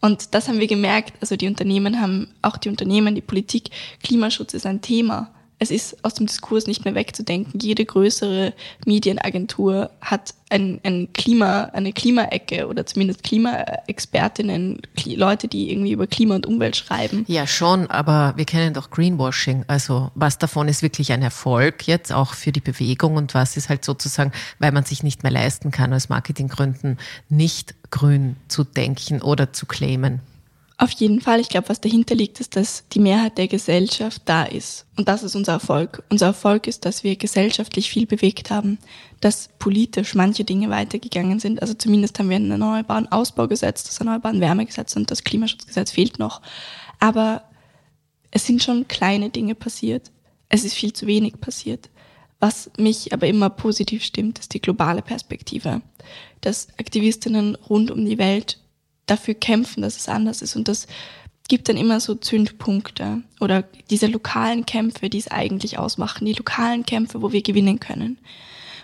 Und 0.00 0.34
das 0.34 0.48
haben 0.48 0.60
wir 0.60 0.66
gemerkt. 0.66 1.14
Also 1.20 1.36
die 1.36 1.48
Unternehmen 1.48 2.00
haben, 2.00 2.28
auch 2.42 2.56
die 2.56 2.68
Unternehmen, 2.68 3.14
die 3.14 3.20
Politik, 3.20 3.70
Klimaschutz 4.02 4.54
ist 4.54 4.66
ein 4.66 4.82
Thema 4.82 5.30
es 5.58 5.70
ist 5.70 6.04
aus 6.04 6.14
dem 6.14 6.26
Diskurs 6.26 6.66
nicht 6.66 6.84
mehr 6.84 6.94
wegzudenken. 6.94 7.58
Jede 7.60 7.84
größere 7.84 8.52
Medienagentur 8.84 9.90
hat 10.02 10.34
ein, 10.50 10.80
ein 10.84 11.08
Klima, 11.14 11.64
eine 11.72 11.92
Klimaecke 11.92 12.68
oder 12.68 12.84
zumindest 12.84 13.22
Klimaexpertinnen, 13.22 14.80
Leute, 15.06 15.48
die 15.48 15.72
irgendwie 15.72 15.92
über 15.92 16.06
Klima 16.06 16.36
und 16.36 16.46
Umwelt 16.46 16.76
schreiben. 16.76 17.24
Ja, 17.26 17.46
schon, 17.46 17.86
aber 17.88 18.34
wir 18.36 18.44
kennen 18.44 18.74
doch 18.74 18.90
Greenwashing. 18.90 19.64
Also 19.66 20.10
was 20.14 20.38
davon 20.38 20.68
ist 20.68 20.82
wirklich 20.82 21.12
ein 21.12 21.22
Erfolg 21.22 21.88
jetzt 21.88 22.12
auch 22.12 22.34
für 22.34 22.52
die 22.52 22.60
Bewegung 22.60 23.16
und 23.16 23.34
was 23.34 23.56
ist 23.56 23.70
halt 23.70 23.84
sozusagen, 23.84 24.32
weil 24.58 24.72
man 24.72 24.84
sich 24.84 25.02
nicht 25.02 25.22
mehr 25.22 25.32
leisten 25.32 25.70
kann, 25.70 25.92
aus 25.94 26.10
Marketinggründen 26.10 26.98
nicht 27.30 27.74
grün 27.90 28.36
zu 28.48 28.62
denken 28.62 29.22
oder 29.22 29.52
zu 29.52 29.64
claimen. 29.64 30.20
Auf 30.78 30.90
jeden 30.90 31.22
Fall. 31.22 31.40
Ich 31.40 31.48
glaube, 31.48 31.70
was 31.70 31.80
dahinter 31.80 32.14
liegt, 32.14 32.38
ist, 32.38 32.54
dass 32.54 32.84
die 32.92 33.00
Mehrheit 33.00 33.38
der 33.38 33.48
Gesellschaft 33.48 34.22
da 34.26 34.44
ist. 34.44 34.84
Und 34.96 35.08
das 35.08 35.22
ist 35.22 35.34
unser 35.34 35.52
Erfolg. 35.52 36.02
Unser 36.10 36.26
Erfolg 36.26 36.66
ist, 36.66 36.84
dass 36.84 37.02
wir 37.02 37.16
gesellschaftlich 37.16 37.88
viel 37.88 38.06
bewegt 38.06 38.50
haben, 38.50 38.78
dass 39.20 39.48
politisch 39.58 40.14
manche 40.14 40.44
Dinge 40.44 40.68
weitergegangen 40.68 41.40
sind. 41.40 41.62
Also 41.62 41.72
zumindest 41.72 42.18
haben 42.18 42.28
wir 42.28 42.36
ein 42.36 42.50
erneuerbaren 42.50 43.10
Ausbaugesetz, 43.10 43.84
das 43.84 43.98
erneuerbaren 43.98 44.40
Wärmegesetz 44.40 44.94
und 44.96 45.10
das 45.10 45.24
Klimaschutzgesetz 45.24 45.92
fehlt 45.92 46.18
noch. 46.18 46.42
Aber 47.00 47.44
es 48.30 48.44
sind 48.44 48.62
schon 48.62 48.86
kleine 48.86 49.30
Dinge 49.30 49.54
passiert. 49.54 50.10
Es 50.50 50.64
ist 50.64 50.74
viel 50.74 50.92
zu 50.92 51.06
wenig 51.06 51.40
passiert. 51.40 51.88
Was 52.38 52.70
mich 52.76 53.14
aber 53.14 53.26
immer 53.26 53.48
positiv 53.48 54.04
stimmt, 54.04 54.38
ist 54.38 54.52
die 54.52 54.60
globale 54.60 55.00
Perspektive, 55.00 55.80
dass 56.42 56.68
Aktivistinnen 56.78 57.54
rund 57.54 57.90
um 57.90 58.04
die 58.04 58.18
Welt 58.18 58.58
dafür 59.06 59.34
kämpfen, 59.34 59.82
dass 59.82 59.96
es 59.96 60.08
anders 60.08 60.42
ist. 60.42 60.56
Und 60.56 60.68
das 60.68 60.86
gibt 61.48 61.68
dann 61.68 61.76
immer 61.76 62.00
so 62.00 62.14
Zündpunkte 62.14 63.22
oder 63.40 63.64
diese 63.90 64.06
lokalen 64.06 64.66
Kämpfe, 64.66 65.08
die 65.08 65.18
es 65.18 65.30
eigentlich 65.30 65.78
ausmachen, 65.78 66.26
die 66.26 66.32
lokalen 66.32 66.84
Kämpfe, 66.84 67.22
wo 67.22 67.32
wir 67.32 67.42
gewinnen 67.42 67.80
können. 67.80 68.18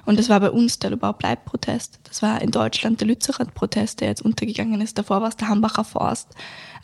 Und 0.05 0.19
das 0.19 0.29
war 0.29 0.41
bei 0.41 0.51
uns 0.51 0.79
der 0.79 0.91
Lubau-Bleib-Protest. 0.91 2.01
Das 2.05 2.23
war 2.23 2.43
in 2.43 2.51
Deutschland 2.51 3.01
der 3.01 3.09
Lützerath-Protest, 3.09 4.01
der 4.01 4.09
jetzt 4.09 4.23
untergegangen 4.23 4.81
ist. 4.81 4.99
Davor 4.99 5.21
war 5.21 5.29
es 5.29 5.37
der 5.37 5.49
Hambacher 5.49 5.85
Forst. 5.85 6.29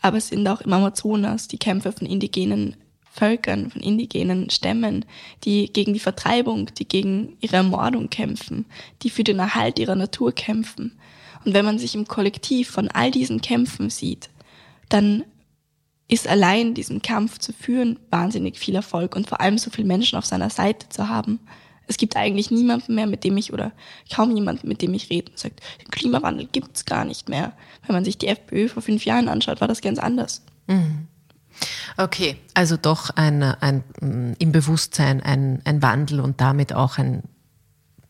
Aber 0.03 0.19
es 0.19 0.29
sind 0.29 0.47
auch 0.47 0.61
im 0.61 0.73
Amazonas 0.73 1.49
die 1.49 1.59
Kämpfe 1.59 1.91
von 1.91 2.07
indigenen 2.07 2.77
Völkern, 3.11 3.71
von 3.71 3.83
indigenen 3.83 4.51
Stämmen, 4.51 5.05
die 5.43 5.73
gegen 5.73 5.93
die 5.93 6.01
Vertreibung, 6.01 6.73
die 6.75 6.87
gegen 6.87 7.37
ihre 7.41 7.57
Ermordung 7.57 8.11
kämpfen, 8.11 8.67
die 9.03 9.11
für 9.11 9.25
den 9.25 9.41
Erhalt 9.41 9.81
ihrer 9.81 9.97
Natur 9.97 10.31
kämpfen. 10.31 10.97
Und 11.45 11.55
wenn 11.55 11.65
man 11.65 11.79
sich 11.79 11.95
im 11.95 12.07
Kollektiv 12.07 12.71
von 12.71 12.89
all 12.89 13.11
diesen 13.11 13.41
Kämpfen 13.41 13.91
sieht, 13.91 14.31
dann 14.89 15.25
ist 16.09 16.27
allein 16.27 16.75
diesen 16.75 17.03
Kampf 17.03 17.39
zu 17.39 17.53
führen 17.53 17.99
wahnsinnig 18.11 18.59
viel 18.59 18.75
Erfolg 18.75 19.15
und 19.15 19.29
vor 19.29 19.41
allem 19.41 19.59
so 19.59 19.71
viele 19.71 19.87
Menschen 19.87 20.19
auf 20.19 20.25
seiner 20.25 20.51
Seite 20.51 20.89
zu 20.89 21.09
haben. 21.09 21.41
Es 21.87 21.97
gibt 21.97 22.17
eigentlich 22.17 22.51
niemanden 22.51 22.95
mehr, 22.95 23.07
mit 23.07 23.25
dem 23.25 23.37
ich 23.37 23.53
oder 23.53 23.73
kaum 24.15 24.35
jemanden, 24.35 24.69
mit 24.69 24.83
dem 24.83 24.93
ich 24.95 25.11
rede 25.11 25.31
und 25.31 25.39
sagt, 25.39 25.61
den 25.81 25.91
Klimawandel 25.91 26.47
gibt's 26.51 26.85
gar 26.85 27.05
nicht 27.05 27.29
mehr. 27.29 27.53
Wenn 27.87 27.95
man 27.95 28.05
sich 28.05 28.19
die 28.19 28.29
FPÖ 28.29 28.69
vor 28.69 28.83
fünf 28.83 29.05
Jahren 29.05 29.29
anschaut, 29.29 29.61
war 29.61 29.69
das 29.69 29.81
ganz 29.81 29.99
anders. 29.99 30.43
Mhm. 30.67 31.09
Okay, 31.97 32.37
also 32.55 32.77
doch 32.77 33.11
ein, 33.11 33.43
ein, 33.43 33.83
im 34.39 34.53
Bewusstsein 34.53 35.23
ein, 35.23 35.61
ein 35.65 35.83
Wandel 35.83 36.21
und 36.21 36.41
damit 36.41 36.73
auch 36.73 36.99
ein 36.99 37.23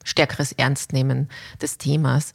stärkeres 0.05 0.53
Ernstnehmen 0.53 1.29
des 1.63 1.79
Themas. 1.79 2.35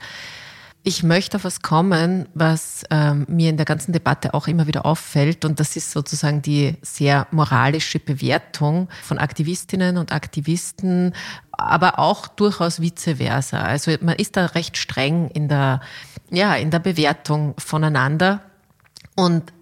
Ich 0.85 1.01
möchte 1.01 1.37
auf 1.37 1.45
was 1.45 1.61
kommen, 1.61 2.27
was 2.33 2.83
ähm, 2.89 3.25
mir 3.29 3.49
in 3.49 3.55
der 3.55 3.65
ganzen 3.65 3.93
Debatte 3.93 4.33
auch 4.33 4.47
immer 4.47 4.67
wieder 4.67 4.85
auffällt. 4.85 5.45
Und 5.45 5.61
das 5.61 5.77
ist 5.77 5.91
sozusagen 5.91 6.41
die 6.41 6.75
sehr 6.81 7.25
moralische 7.31 7.99
Bewertung 7.99 8.89
von 9.01 9.17
Aktivistinnen 9.17 9.97
und 9.97 10.11
Aktivisten, 10.11 11.15
aber 11.53 11.99
auch 11.99 12.27
durchaus 12.27 12.81
vice 12.81 13.15
versa. 13.15 13.61
Also 13.61 13.95
man 14.01 14.17
ist 14.17 14.35
da 14.35 14.47
recht 14.47 14.75
streng 14.75 15.29
in 15.29 15.47
der, 15.47 15.79
ja, 16.29 16.55
in 16.55 16.69
der 16.69 16.79
Bewertung 16.79 17.55
voneinander. 17.57 18.41
Und 19.15 19.53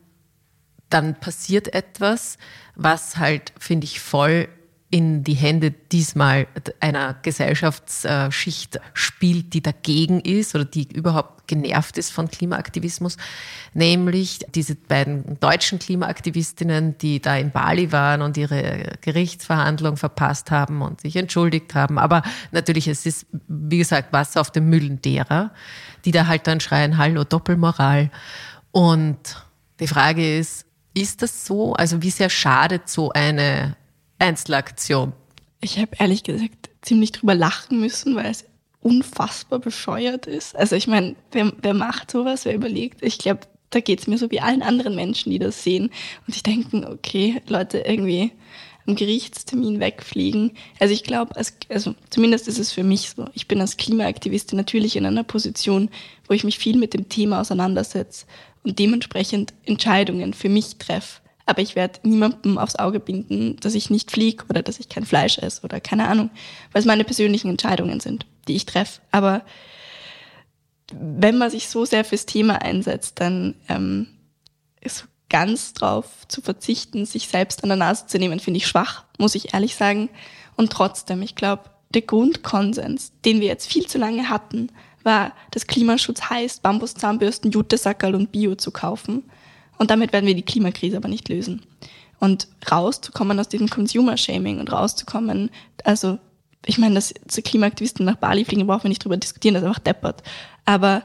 dann 0.89 1.19
passiert 1.19 1.71
etwas, 1.75 2.39
was 2.75 3.17
halt, 3.17 3.53
finde 3.59 3.85
ich, 3.85 3.99
voll 3.99 4.49
in 4.91 5.23
die 5.23 5.35
Hände 5.35 5.71
diesmal 5.71 6.47
einer 6.81 7.15
Gesellschaftsschicht 7.21 8.79
spielt, 8.93 9.53
die 9.53 9.63
dagegen 9.63 10.19
ist 10.19 10.53
oder 10.53 10.65
die 10.65 10.91
überhaupt 10.93 11.47
genervt 11.47 11.97
ist 11.97 12.11
von 12.11 12.29
Klimaaktivismus, 12.29 13.15
nämlich 13.73 14.39
diese 14.53 14.75
beiden 14.75 15.39
deutschen 15.39 15.79
Klimaaktivistinnen, 15.79 16.97
die 16.97 17.21
da 17.21 17.37
in 17.37 17.51
Bali 17.51 17.93
waren 17.93 18.21
und 18.21 18.35
ihre 18.35 18.97
Gerichtsverhandlung 18.99 19.95
verpasst 19.95 20.51
haben 20.51 20.81
und 20.81 21.01
sich 21.01 21.15
entschuldigt 21.15 21.73
haben. 21.73 21.97
Aber 21.97 22.21
natürlich, 22.51 22.87
es 22.89 23.05
ist, 23.05 23.25
wie 23.47 23.77
gesagt, 23.77 24.11
Wasser 24.11 24.41
auf 24.41 24.51
dem 24.51 24.69
Müllen 24.69 25.01
derer, 25.01 25.51
die 26.03 26.11
da 26.11 26.27
halt 26.27 26.47
dann 26.47 26.59
schreien, 26.59 26.97
hallo, 26.97 27.23
Doppelmoral. 27.23 28.11
Und 28.71 29.45
die 29.79 29.87
Frage 29.87 30.37
ist, 30.37 30.65
ist 30.93 31.21
das 31.21 31.45
so? 31.45 31.73
Also 31.73 32.01
wie 32.01 32.11
sehr 32.11 32.29
schadet 32.29 32.89
so 32.89 33.11
eine 33.11 33.77
Einzelaktion? 34.21 35.13
Ich 35.61 35.77
habe 35.77 35.91
ehrlich 35.99 36.23
gesagt 36.23 36.69
ziemlich 36.81 37.11
drüber 37.11 37.35
lachen 37.35 37.79
müssen, 37.79 38.15
weil 38.15 38.31
es 38.31 38.45
unfassbar 38.81 39.59
bescheuert 39.59 40.25
ist. 40.25 40.55
Also 40.55 40.75
ich 40.75 40.87
meine, 40.87 41.15
wer, 41.31 41.53
wer 41.61 41.73
macht 41.73 42.11
sowas, 42.11 42.45
wer 42.45 42.55
überlegt? 42.55 43.03
Ich 43.03 43.17
glaube, 43.17 43.41
da 43.69 43.79
geht 43.79 43.99
es 43.99 44.07
mir 44.07 44.17
so 44.17 44.31
wie 44.31 44.41
allen 44.41 44.63
anderen 44.63 44.95
Menschen, 44.95 45.31
die 45.31 45.39
das 45.39 45.63
sehen 45.63 45.91
und 46.25 46.33
sich 46.33 46.43
denken, 46.43 46.85
okay, 46.85 47.41
Leute 47.47 47.79
irgendwie 47.79 48.31
am 48.87 48.95
Gerichtstermin 48.95 49.79
wegfliegen. 49.79 50.51
Also 50.79 50.93
ich 50.93 51.03
glaube, 51.03 51.35
also 51.69 51.95
zumindest 52.09 52.47
ist 52.47 52.59
es 52.59 52.71
für 52.71 52.83
mich 52.83 53.11
so. 53.11 53.27
Ich 53.33 53.47
bin 53.47 53.61
als 53.61 53.77
Klimaaktivistin 53.77 54.57
natürlich 54.57 54.95
in 54.95 55.05
einer 55.05 55.23
Position, 55.23 55.89
wo 56.27 56.33
ich 56.33 56.43
mich 56.43 56.57
viel 56.57 56.77
mit 56.77 56.93
dem 56.93 57.07
Thema 57.07 57.41
auseinandersetze 57.41 58.25
und 58.63 58.79
dementsprechend 58.79 59.53
Entscheidungen 59.65 60.33
für 60.33 60.49
mich 60.49 60.77
treffe 60.77 61.21
aber 61.45 61.61
ich 61.61 61.75
werde 61.75 61.99
niemandem 62.03 62.57
aufs 62.57 62.75
Auge 62.75 62.99
binden, 62.99 63.57
dass 63.59 63.75
ich 63.75 63.89
nicht 63.89 64.11
fliege 64.11 64.45
oder 64.49 64.61
dass 64.61 64.79
ich 64.79 64.89
kein 64.89 65.05
Fleisch 65.05 65.37
esse 65.37 65.63
oder 65.63 65.79
keine 65.79 66.07
Ahnung, 66.07 66.29
weil 66.71 66.81
es 66.81 66.85
meine 66.85 67.03
persönlichen 67.03 67.49
Entscheidungen 67.49 67.99
sind, 67.99 68.25
die 68.47 68.55
ich 68.55 68.65
treffe. 68.65 69.01
Aber 69.11 69.43
wenn 70.93 71.37
man 71.37 71.49
sich 71.49 71.69
so 71.69 71.85
sehr 71.85 72.03
fürs 72.03 72.25
Thema 72.25 72.61
einsetzt, 72.61 73.19
dann 73.19 73.55
ähm, 73.69 74.07
ist 74.81 75.07
ganz 75.29 75.73
drauf 75.73 76.27
zu 76.27 76.41
verzichten, 76.41 77.05
sich 77.05 77.27
selbst 77.27 77.63
an 77.63 77.69
der 77.69 77.77
Nase 77.77 78.05
zu 78.07 78.19
nehmen, 78.19 78.39
finde 78.39 78.57
ich 78.57 78.67
schwach, 78.67 79.05
muss 79.17 79.35
ich 79.35 79.53
ehrlich 79.53 79.75
sagen. 79.75 80.09
Und 80.57 80.71
trotzdem, 80.71 81.21
ich 81.21 81.35
glaube, 81.35 81.63
der 81.93 82.01
Grundkonsens, 82.01 83.13
den 83.25 83.39
wir 83.39 83.47
jetzt 83.47 83.71
viel 83.71 83.87
zu 83.87 83.97
lange 83.97 84.29
hatten, 84.29 84.69
war, 85.03 85.33
dass 85.51 85.67
Klimaschutz 85.67 86.29
heißt, 86.29 86.61
Bambuszahnbürsten, 86.61 87.51
Jutesackerl 87.51 88.13
und 88.13 88.31
Bio 88.31 88.55
zu 88.55 88.71
kaufen. 88.71 89.23
Und 89.81 89.89
damit 89.89 90.13
werden 90.13 90.27
wir 90.27 90.35
die 90.35 90.43
Klimakrise 90.43 90.95
aber 90.95 91.07
nicht 91.07 91.27
lösen. 91.27 91.63
Und 92.19 92.47
rauszukommen 92.71 93.39
aus 93.39 93.49
diesem 93.49 93.67
Consumer-Shaming 93.67 94.59
und 94.59 94.71
rauszukommen, 94.71 95.49
also 95.83 96.19
ich 96.67 96.77
meine, 96.77 96.93
dass 96.93 97.15
Klimaaktivisten 97.43 98.05
nach 98.05 98.17
Bali 98.17 98.45
fliegen, 98.45 98.67
brauchen 98.67 98.83
wir 98.83 98.89
nicht 98.89 99.03
drüber 99.03 99.17
diskutieren, 99.17 99.55
das 99.55 99.63
ist 99.63 99.67
einfach 99.67 99.79
deppert. 99.79 100.21
Aber 100.65 101.01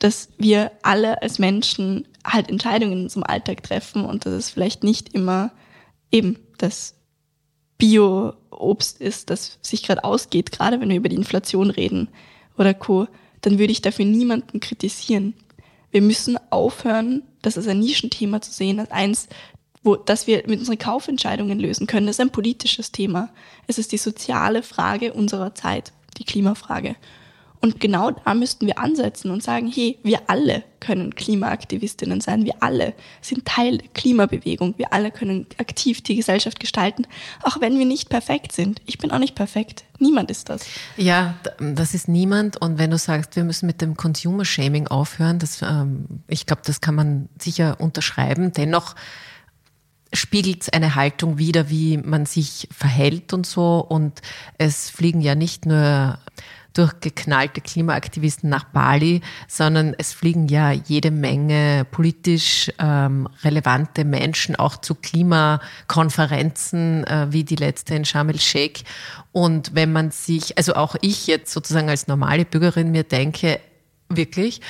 dass 0.00 0.28
wir 0.36 0.70
alle 0.82 1.22
als 1.22 1.38
Menschen 1.38 2.06
halt 2.22 2.50
Entscheidungen 2.50 2.92
in 2.92 3.02
unserem 3.04 3.22
Alltag 3.22 3.62
treffen 3.62 4.04
und 4.04 4.26
dass 4.26 4.34
es 4.34 4.50
vielleicht 4.50 4.84
nicht 4.84 5.14
immer 5.14 5.50
eben 6.12 6.36
das 6.58 6.96
Bio-Obst 7.78 9.00
ist, 9.00 9.30
das 9.30 9.58
sich 9.62 9.82
gerade 9.82 10.04
ausgeht, 10.04 10.52
gerade 10.52 10.78
wenn 10.78 10.90
wir 10.90 10.96
über 10.96 11.08
die 11.08 11.16
Inflation 11.16 11.70
reden 11.70 12.08
oder 12.58 12.74
Co., 12.74 13.08
dann 13.40 13.58
würde 13.58 13.72
ich 13.72 13.80
dafür 13.80 14.04
niemanden 14.04 14.60
kritisieren. 14.60 15.32
Wir 15.90 16.02
müssen 16.02 16.38
aufhören, 16.50 17.22
das 17.42 17.56
als 17.56 17.66
ein 17.66 17.80
Nischenthema 17.80 18.40
zu 18.40 18.52
sehen, 18.52 18.80
als 18.80 18.90
eins, 18.90 19.28
wo, 19.82 19.96
das 19.96 20.26
wir 20.26 20.44
mit 20.46 20.60
unseren 20.60 20.78
Kaufentscheidungen 20.78 21.58
lösen 21.58 21.86
können. 21.86 22.06
Das 22.06 22.16
ist 22.16 22.20
ein 22.20 22.30
politisches 22.30 22.92
Thema. 22.92 23.30
Es 23.66 23.78
ist 23.78 23.92
die 23.92 23.98
soziale 23.98 24.62
Frage 24.62 25.12
unserer 25.12 25.54
Zeit, 25.54 25.92
die 26.18 26.24
Klimafrage. 26.24 26.96
Und 27.62 27.78
genau 27.78 28.10
da 28.10 28.32
müssten 28.32 28.66
wir 28.66 28.78
ansetzen 28.78 29.30
und 29.30 29.42
sagen, 29.42 29.70
hey, 29.70 29.98
wir 30.02 30.20
alle 30.28 30.64
können 30.80 31.14
Klimaaktivistinnen 31.14 32.22
sein, 32.22 32.46
wir 32.46 32.54
alle 32.60 32.94
sind 33.20 33.44
Teil 33.44 33.78
der 33.78 33.88
Klimabewegung, 33.88 34.74
wir 34.78 34.94
alle 34.94 35.10
können 35.10 35.46
aktiv 35.58 36.00
die 36.00 36.16
Gesellschaft 36.16 36.58
gestalten, 36.58 37.06
auch 37.42 37.60
wenn 37.60 37.78
wir 37.78 37.84
nicht 37.84 38.08
perfekt 38.08 38.52
sind. 38.52 38.80
Ich 38.86 38.96
bin 38.96 39.10
auch 39.10 39.18
nicht 39.18 39.34
perfekt. 39.34 39.84
Niemand 39.98 40.30
ist 40.30 40.48
das. 40.48 40.64
Ja, 40.96 41.34
das 41.58 41.92
ist 41.92 42.08
niemand. 42.08 42.56
Und 42.56 42.78
wenn 42.78 42.90
du 42.90 42.96
sagst, 42.96 43.36
wir 43.36 43.44
müssen 43.44 43.66
mit 43.66 43.82
dem 43.82 43.94
Consumer 43.94 44.46
Shaming 44.46 44.86
aufhören, 44.86 45.38
das, 45.38 45.60
ähm, 45.60 46.06
ich 46.28 46.46
glaube, 46.46 46.62
das 46.64 46.80
kann 46.80 46.94
man 46.94 47.28
sicher 47.38 47.76
unterschreiben. 47.78 48.52
Dennoch 48.52 48.94
spiegelt 50.12 50.72
eine 50.74 50.94
Haltung 50.94 51.38
wider, 51.38 51.70
wie 51.70 51.98
man 51.98 52.26
sich 52.26 52.68
verhält 52.76 53.32
und 53.32 53.46
so. 53.46 53.78
Und 53.78 54.20
es 54.58 54.90
fliegen 54.90 55.20
ja 55.20 55.34
nicht 55.34 55.66
nur 55.66 56.18
durchgeknallte 56.72 57.60
Klimaaktivisten 57.60 58.48
nach 58.48 58.64
Bali, 58.64 59.22
sondern 59.48 59.94
es 59.98 60.12
fliegen 60.12 60.48
ja 60.48 60.70
jede 60.70 61.10
Menge 61.10 61.86
politisch 61.90 62.70
ähm, 62.78 63.28
relevante 63.42 64.04
Menschen 64.04 64.56
auch 64.56 64.76
zu 64.76 64.94
Klimakonferenzen 64.94 67.04
äh, 67.04 67.26
wie 67.30 67.44
die 67.44 67.56
letzte 67.56 67.94
in 67.94 68.04
Sharm 68.04 68.28
el-Sheikh. 68.28 68.84
Und 69.32 69.74
wenn 69.74 69.92
man 69.92 70.10
sich, 70.10 70.56
also 70.58 70.74
auch 70.74 70.96
ich 71.00 71.26
jetzt 71.26 71.52
sozusagen 71.52 71.88
als 71.88 72.06
normale 72.06 72.44
Bürgerin 72.44 72.92
mir 72.92 73.04
denke, 73.04 73.60
wirklich, 74.08 74.60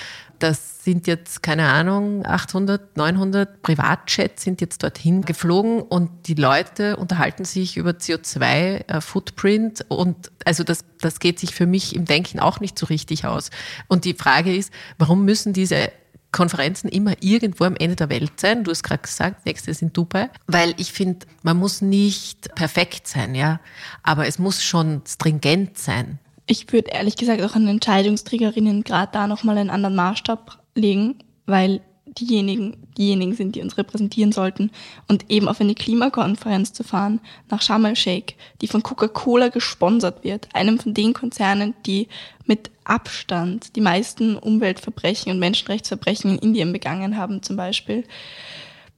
das 0.42 0.84
sind 0.84 1.06
jetzt, 1.06 1.42
keine 1.42 1.68
Ahnung, 1.68 2.24
800, 2.24 2.96
900 2.96 3.62
Privatjets 3.62 4.42
sind 4.42 4.60
jetzt 4.60 4.82
dorthin 4.82 5.22
geflogen 5.22 5.82
und 5.82 6.10
die 6.26 6.34
Leute 6.34 6.96
unterhalten 6.96 7.44
sich 7.44 7.76
über 7.76 7.90
CO2-Footprint 7.90 9.82
äh, 9.82 9.84
und 9.88 10.32
also 10.44 10.64
das, 10.64 10.84
das 11.00 11.20
geht 11.20 11.38
sich 11.38 11.54
für 11.54 11.66
mich 11.66 11.94
im 11.94 12.06
Denken 12.06 12.40
auch 12.40 12.60
nicht 12.60 12.78
so 12.78 12.86
richtig 12.86 13.26
aus. 13.26 13.50
Und 13.88 14.04
die 14.04 14.14
Frage 14.14 14.54
ist, 14.56 14.72
warum 14.98 15.24
müssen 15.24 15.52
diese 15.52 15.92
Konferenzen 16.32 16.88
immer 16.88 17.14
irgendwo 17.20 17.64
am 17.64 17.74
Ende 17.74 17.96
der 17.96 18.08
Welt 18.08 18.38
sein. 18.38 18.62
Du 18.62 18.70
hast 18.70 18.84
gerade 18.84 19.02
gesagt, 19.02 19.46
nächste 19.46 19.72
ist 19.72 19.82
in 19.82 19.92
Dubai. 19.92 20.30
Weil 20.46 20.74
ich 20.76 20.92
finde, 20.92 21.26
man 21.42 21.56
muss 21.56 21.82
nicht 21.82 22.54
perfekt 22.54 23.08
sein, 23.08 23.34
ja. 23.34 23.58
Aber 24.04 24.28
es 24.28 24.38
muss 24.38 24.62
schon 24.62 25.02
stringent 25.06 25.76
sein 25.76 26.20
ich 26.50 26.72
würde 26.72 26.90
ehrlich 26.90 27.14
gesagt 27.14 27.42
auch 27.42 27.54
an 27.54 27.68
Entscheidungsträgerinnen 27.68 28.82
gerade 28.82 29.12
da 29.12 29.28
nochmal 29.28 29.56
einen 29.56 29.70
anderen 29.70 29.94
Maßstab 29.94 30.58
legen, 30.74 31.14
weil 31.46 31.80
diejenigen, 32.06 32.76
diejenigen 32.98 33.34
sind, 33.34 33.54
die 33.54 33.62
uns 33.62 33.78
repräsentieren 33.78 34.32
sollten. 34.32 34.72
Und 35.06 35.30
eben 35.30 35.46
auf 35.46 35.60
eine 35.60 35.76
Klimakonferenz 35.76 36.72
zu 36.72 36.82
fahren, 36.82 37.20
nach 37.50 37.62
Sharm 37.62 37.84
el-Sheikh, 37.84 38.34
die 38.60 38.66
von 38.66 38.82
Coca-Cola 38.82 39.48
gesponsert 39.48 40.24
wird, 40.24 40.48
einem 40.52 40.80
von 40.80 40.92
den 40.92 41.12
Konzernen, 41.12 41.74
die 41.86 42.08
mit 42.46 42.72
Abstand 42.82 43.76
die 43.76 43.80
meisten 43.80 44.36
Umweltverbrechen 44.36 45.30
und 45.30 45.38
Menschenrechtsverbrechen 45.38 46.32
in 46.32 46.38
Indien 46.38 46.72
begangen 46.72 47.16
haben 47.16 47.44
zum 47.44 47.54
Beispiel 47.54 48.02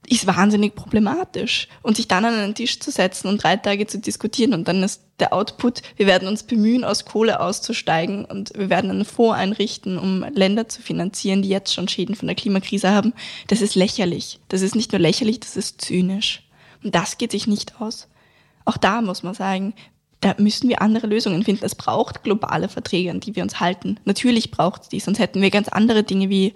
ist 0.07 0.27
wahnsinnig 0.27 0.75
problematisch. 0.75 1.67
Und 1.81 1.97
sich 1.97 2.07
dann 2.07 2.25
an 2.25 2.33
einen 2.33 2.55
Tisch 2.55 2.79
zu 2.79 2.91
setzen 2.91 3.27
und 3.27 3.43
drei 3.43 3.55
Tage 3.55 3.87
zu 3.87 3.99
diskutieren 3.99 4.53
und 4.53 4.67
dann 4.67 4.83
ist 4.83 5.01
der 5.19 5.33
Output, 5.33 5.81
wir 5.95 6.07
werden 6.07 6.27
uns 6.27 6.43
bemühen, 6.43 6.83
aus 6.83 7.05
Kohle 7.05 7.39
auszusteigen 7.39 8.25
und 8.25 8.51
wir 8.55 8.69
werden 8.69 8.89
einen 8.89 9.05
Fonds 9.05 9.37
einrichten, 9.37 9.97
um 9.97 10.25
Länder 10.33 10.67
zu 10.67 10.81
finanzieren, 10.81 11.41
die 11.41 11.49
jetzt 11.49 11.73
schon 11.73 11.87
Schäden 11.87 12.15
von 12.15 12.27
der 12.27 12.35
Klimakrise 12.35 12.89
haben. 12.89 13.13
Das 13.47 13.61
ist 13.61 13.75
lächerlich. 13.75 14.39
Das 14.49 14.61
ist 14.61 14.75
nicht 14.75 14.91
nur 14.91 14.99
lächerlich, 14.99 15.39
das 15.39 15.55
ist 15.55 15.81
zynisch. 15.81 16.43
Und 16.83 16.95
das 16.95 17.17
geht 17.17 17.31
sich 17.31 17.47
nicht 17.47 17.79
aus. 17.79 18.07
Auch 18.65 18.77
da 18.77 19.01
muss 19.01 19.23
man 19.23 19.33
sagen, 19.33 19.73
da 20.19 20.35
müssen 20.37 20.69
wir 20.69 20.81
andere 20.81 21.07
Lösungen 21.07 21.43
finden. 21.43 21.65
Es 21.65 21.75
braucht 21.75 22.23
globale 22.23 22.69
Verträge, 22.69 23.11
an 23.11 23.19
die 23.19 23.35
wir 23.35 23.43
uns 23.43 23.59
halten. 23.59 23.99
Natürlich 24.05 24.51
braucht 24.51 24.83
es 24.83 24.89
die, 24.89 24.99
sonst 24.99 25.19
hätten 25.19 25.41
wir 25.41 25.51
ganz 25.51 25.67
andere 25.67 26.03
Dinge 26.03 26.29
wie 26.29 26.53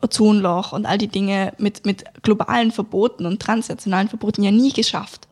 Ozonloch 0.00 0.72
und 0.72 0.86
all 0.86 0.98
die 0.98 1.08
Dinge 1.08 1.52
mit, 1.58 1.84
mit 1.84 2.04
globalen 2.22 2.70
Verboten 2.70 3.26
und 3.26 3.40
transnationalen 3.40 4.08
Verboten 4.08 4.42
ja 4.42 4.50
nie 4.50 4.72
geschafft. 4.72 5.28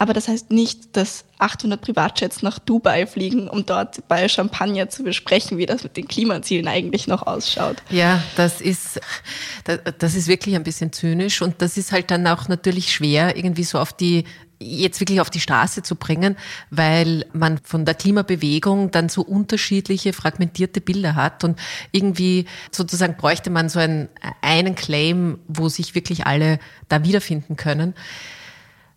Aber 0.00 0.14
das 0.14 0.28
heißt 0.28 0.52
nicht, 0.52 0.96
dass 0.96 1.24
800 1.38 1.80
Privatjets 1.80 2.42
nach 2.42 2.60
Dubai 2.60 3.04
fliegen, 3.04 3.48
um 3.48 3.66
dort 3.66 4.06
bei 4.06 4.28
Champagner 4.28 4.88
zu 4.88 5.02
besprechen, 5.02 5.58
wie 5.58 5.66
das 5.66 5.82
mit 5.82 5.96
den 5.96 6.06
Klimazielen 6.06 6.68
eigentlich 6.68 7.08
noch 7.08 7.26
ausschaut. 7.26 7.78
Ja, 7.90 8.22
das 8.36 8.60
ist, 8.60 9.00
das 9.64 10.14
ist 10.14 10.28
wirklich 10.28 10.54
ein 10.54 10.62
bisschen 10.62 10.92
zynisch 10.92 11.42
und 11.42 11.60
das 11.60 11.76
ist 11.76 11.90
halt 11.90 12.12
dann 12.12 12.28
auch 12.28 12.46
natürlich 12.46 12.92
schwer, 12.92 13.36
irgendwie 13.36 13.64
so 13.64 13.80
auf 13.80 13.92
die 13.92 14.22
jetzt 14.60 15.00
wirklich 15.00 15.20
auf 15.20 15.30
die 15.30 15.40
Straße 15.40 15.82
zu 15.82 15.94
bringen, 15.94 16.36
weil 16.70 17.24
man 17.32 17.58
von 17.58 17.84
der 17.84 17.94
Klimabewegung 17.94 18.90
dann 18.90 19.08
so 19.08 19.22
unterschiedliche 19.22 20.12
fragmentierte 20.12 20.80
Bilder 20.80 21.14
hat 21.14 21.44
und 21.44 21.58
irgendwie 21.92 22.46
sozusagen 22.70 23.16
bräuchte 23.16 23.50
man 23.50 23.68
so 23.68 23.78
einen, 23.78 24.08
einen 24.42 24.74
Claim, 24.74 25.38
wo 25.46 25.68
sich 25.68 25.94
wirklich 25.94 26.26
alle 26.26 26.58
da 26.88 27.04
wiederfinden 27.04 27.56
können. 27.56 27.94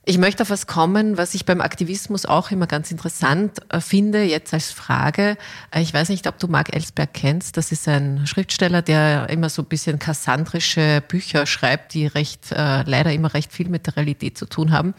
Ich 0.04 0.18
möchte 0.18 0.42
auf 0.42 0.50
was 0.50 0.66
kommen, 0.66 1.18
was 1.20 1.36
ich 1.36 1.46
beim 1.46 1.62
Aktivismus 1.62 2.26
auch 2.26 2.50
immer 2.50 2.66
ganz 2.66 2.90
interessant 2.90 3.60
äh, 3.70 3.80
finde, 3.80 4.24
jetzt 4.24 4.52
als 4.52 4.72
Frage. 4.72 5.38
Äh, 5.70 5.84
ich 5.84 5.94
weiß 5.94 6.10
nicht, 6.10 6.26
ob 6.26 6.40
du 6.40 6.48
Mark 6.48 6.74
Ellsberg 6.74 7.14
kennst. 7.14 7.56
Das 7.56 7.72
ist 7.72 7.88
ein 7.88 8.26
Schriftsteller, 8.26 8.82
der 8.82 9.30
immer 9.30 9.50
so 9.50 9.62
ein 9.62 9.68
bisschen 9.68 10.00
kassandrische 10.00 11.04
Bücher 11.08 11.46
schreibt, 11.46 11.94
die 11.94 12.08
recht, 12.08 12.52
äh, 12.52 12.82
leider 12.82 13.14
immer 13.14 13.36
recht 13.36 13.54
viel 13.54 13.70
mit 13.70 13.86
der 13.86 13.98
Realität 13.98 14.40
zu 14.40 14.48
tun 14.48 14.72
haben. 14.72 14.96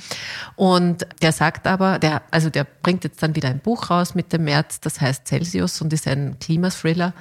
Und 0.55 1.05
der 1.21 1.33
sagt 1.33 1.67
aber, 1.67 1.99
der, 1.99 2.23
also 2.31 2.49
der 2.49 2.65
bringt 2.65 3.03
jetzt 3.03 3.21
dann 3.25 3.35
wieder 3.35 3.49
ein 3.49 3.59
Buch 3.59 3.91
raus 3.91 4.15
mit 4.15 4.33
dem 4.33 4.45
März, 4.45 4.79
das 4.79 5.01
heißt 5.01 5.27
Celsius 5.27 5.81
und 5.81 5.93
ist 5.93 6.07
ein 6.07 6.39
Klimathriller. 6.39 7.13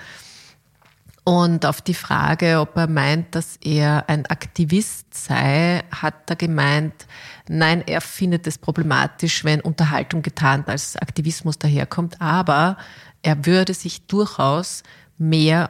Und 1.23 1.67
auf 1.67 1.81
die 1.81 1.93
Frage, 1.93 2.59
ob 2.59 2.75
er 2.75 2.87
meint, 2.87 3.35
dass 3.35 3.57
er 3.57 4.09
ein 4.09 4.25
Aktivist 4.25 5.13
sei, 5.13 5.83
hat 5.91 6.29
er 6.29 6.35
gemeint, 6.35 7.05
nein, 7.47 7.83
er 7.85 8.01
findet 8.01 8.47
es 8.47 8.57
problematisch, 8.57 9.43
wenn 9.43 9.61
Unterhaltung 9.61 10.23
getarnt 10.23 10.67
als 10.67 10.95
Aktivismus 10.95 11.59
daherkommt, 11.59 12.19
aber 12.19 12.77
er 13.21 13.45
würde 13.45 13.75
sich 13.75 14.07
durchaus 14.07 14.81
mehr 15.19 15.69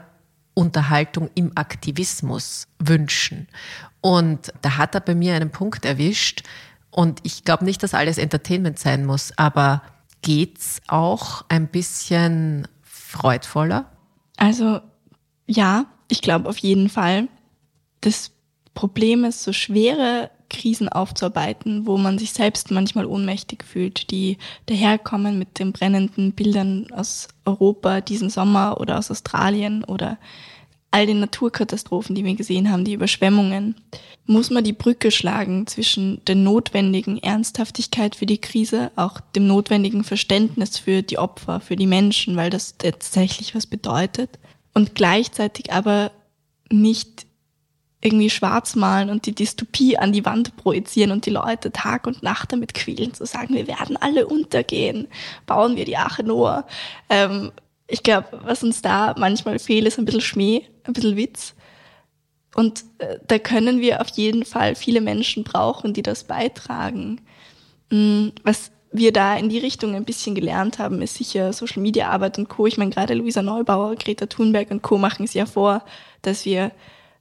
Unterhaltung 0.53 1.29
im 1.35 1.51
Aktivismus 1.55 2.67
wünschen. 2.79 3.47
Und 3.99 4.53
da 4.61 4.77
hat 4.77 4.95
er 4.95 5.01
bei 5.01 5.15
mir 5.15 5.35
einen 5.35 5.51
Punkt 5.51 5.83
erwischt. 5.83 6.43
Und 6.91 7.19
ich 7.23 7.43
glaube 7.43 7.65
nicht, 7.65 7.83
dass 7.83 7.93
alles 7.93 8.17
Entertainment 8.17 8.79
sein 8.79 9.05
muss, 9.05 9.33
aber 9.37 9.81
geht's 10.21 10.81
auch 10.87 11.43
ein 11.49 11.67
bisschen 11.67 12.67
freudvoller? 12.83 13.85
Also 14.37 14.81
ja, 15.47 15.85
ich 16.09 16.21
glaube 16.21 16.49
auf 16.49 16.57
jeden 16.57 16.89
Fall. 16.89 17.27
Das 18.01 18.31
Problem 18.73 19.25
ist, 19.25 19.43
so 19.43 19.53
schwere 19.53 20.29
Krisen 20.49 20.89
aufzuarbeiten, 20.89 21.87
wo 21.87 21.97
man 21.97 22.19
sich 22.19 22.33
selbst 22.33 22.71
manchmal 22.71 23.05
ohnmächtig 23.05 23.63
fühlt, 23.63 24.11
die 24.11 24.37
daherkommen 24.65 25.39
mit 25.39 25.59
den 25.59 25.71
brennenden 25.71 26.33
Bildern 26.33 26.87
aus 26.91 27.29
Europa 27.45 28.01
diesen 28.01 28.29
Sommer 28.29 28.79
oder 28.79 28.97
aus 28.97 29.09
Australien 29.09 29.83
oder 29.85 30.17
all 30.91 31.05
den 31.05 31.21
Naturkatastrophen, 31.21 32.15
die 32.15 32.25
wir 32.25 32.35
gesehen 32.35 32.69
haben, 32.69 32.83
die 32.83 32.93
Überschwemmungen, 32.93 33.75
muss 34.25 34.49
man 34.49 34.65
die 34.65 34.73
Brücke 34.73 35.09
schlagen 35.09 35.65
zwischen 35.67 36.23
der 36.25 36.35
notwendigen 36.35 37.17
Ernsthaftigkeit 37.17 38.15
für 38.15 38.25
die 38.25 38.41
Krise, 38.41 38.91
auch 38.97 39.21
dem 39.21 39.47
notwendigen 39.47 40.03
Verständnis 40.03 40.77
für 40.77 41.01
die 41.01 41.17
Opfer, 41.17 41.61
für 41.61 41.77
die 41.77 41.87
Menschen, 41.87 42.35
weil 42.35 42.49
das 42.49 42.77
tatsächlich 42.77 43.55
was 43.55 43.67
bedeutet 43.67 44.37
und 44.73 44.95
gleichzeitig 44.95 45.71
aber 45.71 46.11
nicht 46.69 47.25
irgendwie 48.01 48.29
schwarz 48.29 48.75
malen 48.75 49.09
und 49.09 49.25
die 49.25 49.35
Dystopie 49.35 49.97
an 49.97 50.11
die 50.11 50.25
Wand 50.25 50.57
projizieren 50.57 51.11
und 51.11 51.25
die 51.25 51.31
Leute 51.31 51.71
Tag 51.71 52.07
und 52.07 52.23
Nacht 52.23 52.51
damit 52.51 52.73
quälen, 52.73 53.13
zu 53.13 53.25
sagen, 53.25 53.53
wir 53.53 53.67
werden 53.67 53.95
alle 53.95 54.25
untergehen, 54.27 55.07
bauen 55.45 55.75
wir 55.75 55.85
die 55.85 55.97
Arche 55.97 56.23
Noah. 56.23 56.65
Ähm, 57.09 57.51
ich 57.87 58.01
glaube, 58.01 58.27
was 58.43 58.63
uns 58.63 58.81
da 58.81 59.13
manchmal 59.17 59.59
fehlt, 59.59 59.85
ist 59.85 59.99
ein 59.99 60.05
bisschen 60.05 60.21
Schmäh, 60.21 60.63
ein 60.83 60.93
bisschen 60.93 61.15
Witz. 61.15 61.53
Und 62.55 62.83
äh, 62.97 63.19
da 63.27 63.37
können 63.37 63.81
wir 63.81 64.01
auf 64.01 64.09
jeden 64.09 64.45
Fall 64.45 64.75
viele 64.75 65.01
Menschen 65.01 65.43
brauchen, 65.43 65.93
die 65.93 66.01
das 66.01 66.23
beitragen. 66.23 67.21
Mhm, 67.91 68.31
was 68.43 68.71
wir 68.91 69.13
da 69.13 69.35
in 69.37 69.49
die 69.49 69.59
Richtung 69.59 69.95
ein 69.95 70.05
bisschen 70.05 70.35
gelernt 70.35 70.79
haben, 70.79 71.01
ist 71.01 71.15
sicher 71.15 71.53
Social 71.53 71.81
Media 71.81 72.09
Arbeit 72.09 72.37
und 72.37 72.49
Co. 72.49 72.67
Ich 72.67 72.77
meine, 72.77 72.91
gerade 72.91 73.13
Luisa 73.13 73.41
Neubauer, 73.41 73.95
Greta 73.95 74.25
Thunberg 74.25 74.69
und 74.71 74.81
Co. 74.81 74.97
machen 74.97 75.23
es 75.23 75.33
ja 75.33 75.45
vor, 75.45 75.83
dass 76.21 76.45
wir 76.45 76.71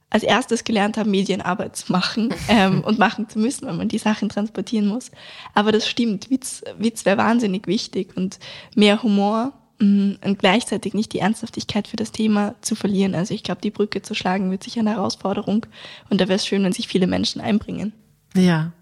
als 0.09 0.23
erstes 0.23 0.65
gelernt 0.65 0.97
haben, 0.97 1.09
Medienarbeit 1.09 1.75
zu 1.75 1.91
machen 1.91 2.33
ähm, 2.49 2.81
und 2.81 2.99
machen 2.99 3.29
zu 3.29 3.39
müssen, 3.39 3.67
wenn 3.67 3.77
man 3.77 3.87
die 3.87 3.97
Sachen 3.97 4.29
transportieren 4.29 4.87
muss. 4.87 5.09
Aber 5.55 5.71
das 5.71 5.87
stimmt, 5.87 6.29
Witz, 6.29 6.61
Witz 6.77 7.05
wäre 7.05 7.17
wahnsinnig 7.17 7.65
wichtig 7.65 8.15
und 8.15 8.37
mehr 8.75 9.01
Humor 9.01 9.53
mh, 9.79 9.85
mm, 9.87 10.17
und 10.25 10.39
gleichzeitig 10.39 10.93
nicht 10.93 11.13
die 11.13 11.19
Ernsthaftigkeit 11.19 11.87
für 11.87 11.95
das 11.95 12.11
Thema 12.11 12.55
zu 12.59 12.75
verlieren. 12.75 13.15
Also 13.15 13.33
ich 13.33 13.43
glaube, 13.43 13.61
die 13.61 13.71
Brücke 13.71 14.01
zu 14.01 14.13
schlagen 14.13 14.51
wird 14.51 14.63
sicher 14.63 14.81
eine 14.81 14.91
Herausforderung 14.91 15.65
und 16.09 16.19
da 16.19 16.27
wäre 16.27 16.35
es 16.35 16.45
schön, 16.45 16.63
wenn 16.65 16.73
sich 16.73 16.89
viele 16.89 17.07
Menschen 17.07 17.39
einbringen. 17.39 17.93
Ja. 18.35 18.73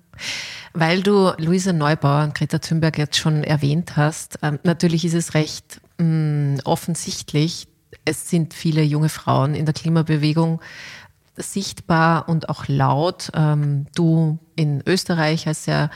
Weil 0.73 1.01
du 1.01 1.31
Luisa 1.37 1.73
Neubauer 1.73 2.23
und 2.23 2.35
Greta 2.35 2.59
Thunberg 2.59 2.97
jetzt 2.97 3.17
schon 3.17 3.43
erwähnt 3.43 3.97
hast, 3.97 4.39
ähm, 4.41 4.59
natürlich 4.63 5.05
ist 5.05 5.15
es 5.15 5.33
recht 5.33 5.81
mh, 5.97 6.05
mm, 6.05 6.59
offensichtlich, 6.65 7.67
es 8.05 8.29
sind 8.29 8.53
viele 8.53 8.83
junge 8.83 9.09
Frauen 9.09 9.55
in 9.55 9.65
der 9.65 9.73
Klimabewegung 9.73 10.61
sichtbar 11.35 12.29
und 12.29 12.49
auch 12.49 12.67
laut. 12.67 13.31
Ähm, 13.33 13.87
du 13.95 14.39
in 14.55 14.83
Österreich 14.85 15.47
als 15.47 15.65
sehr 15.65 15.89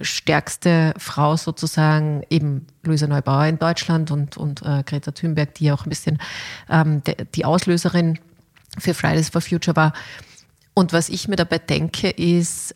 stärkste 0.00 0.94
Frau 0.98 1.36
sozusagen, 1.36 2.22
eben 2.30 2.66
Luisa 2.82 3.06
Neubauer 3.06 3.46
in 3.46 3.58
Deutschland 3.58 4.10
und, 4.10 4.36
und 4.36 4.62
äh, 4.62 4.82
Greta 4.84 5.12
Thunberg, 5.12 5.54
die 5.54 5.66
ja 5.66 5.74
auch 5.74 5.86
ein 5.86 5.90
bisschen 5.90 6.18
ähm, 6.68 7.02
die 7.34 7.44
Auslöserin 7.44 8.18
für 8.78 8.94
Fridays 8.94 9.28
for 9.28 9.40
Future 9.40 9.76
war. 9.76 9.92
Und 10.74 10.92
was 10.92 11.08
ich 11.08 11.28
mir 11.28 11.36
dabei 11.36 11.58
denke, 11.58 12.08
ist, 12.08 12.74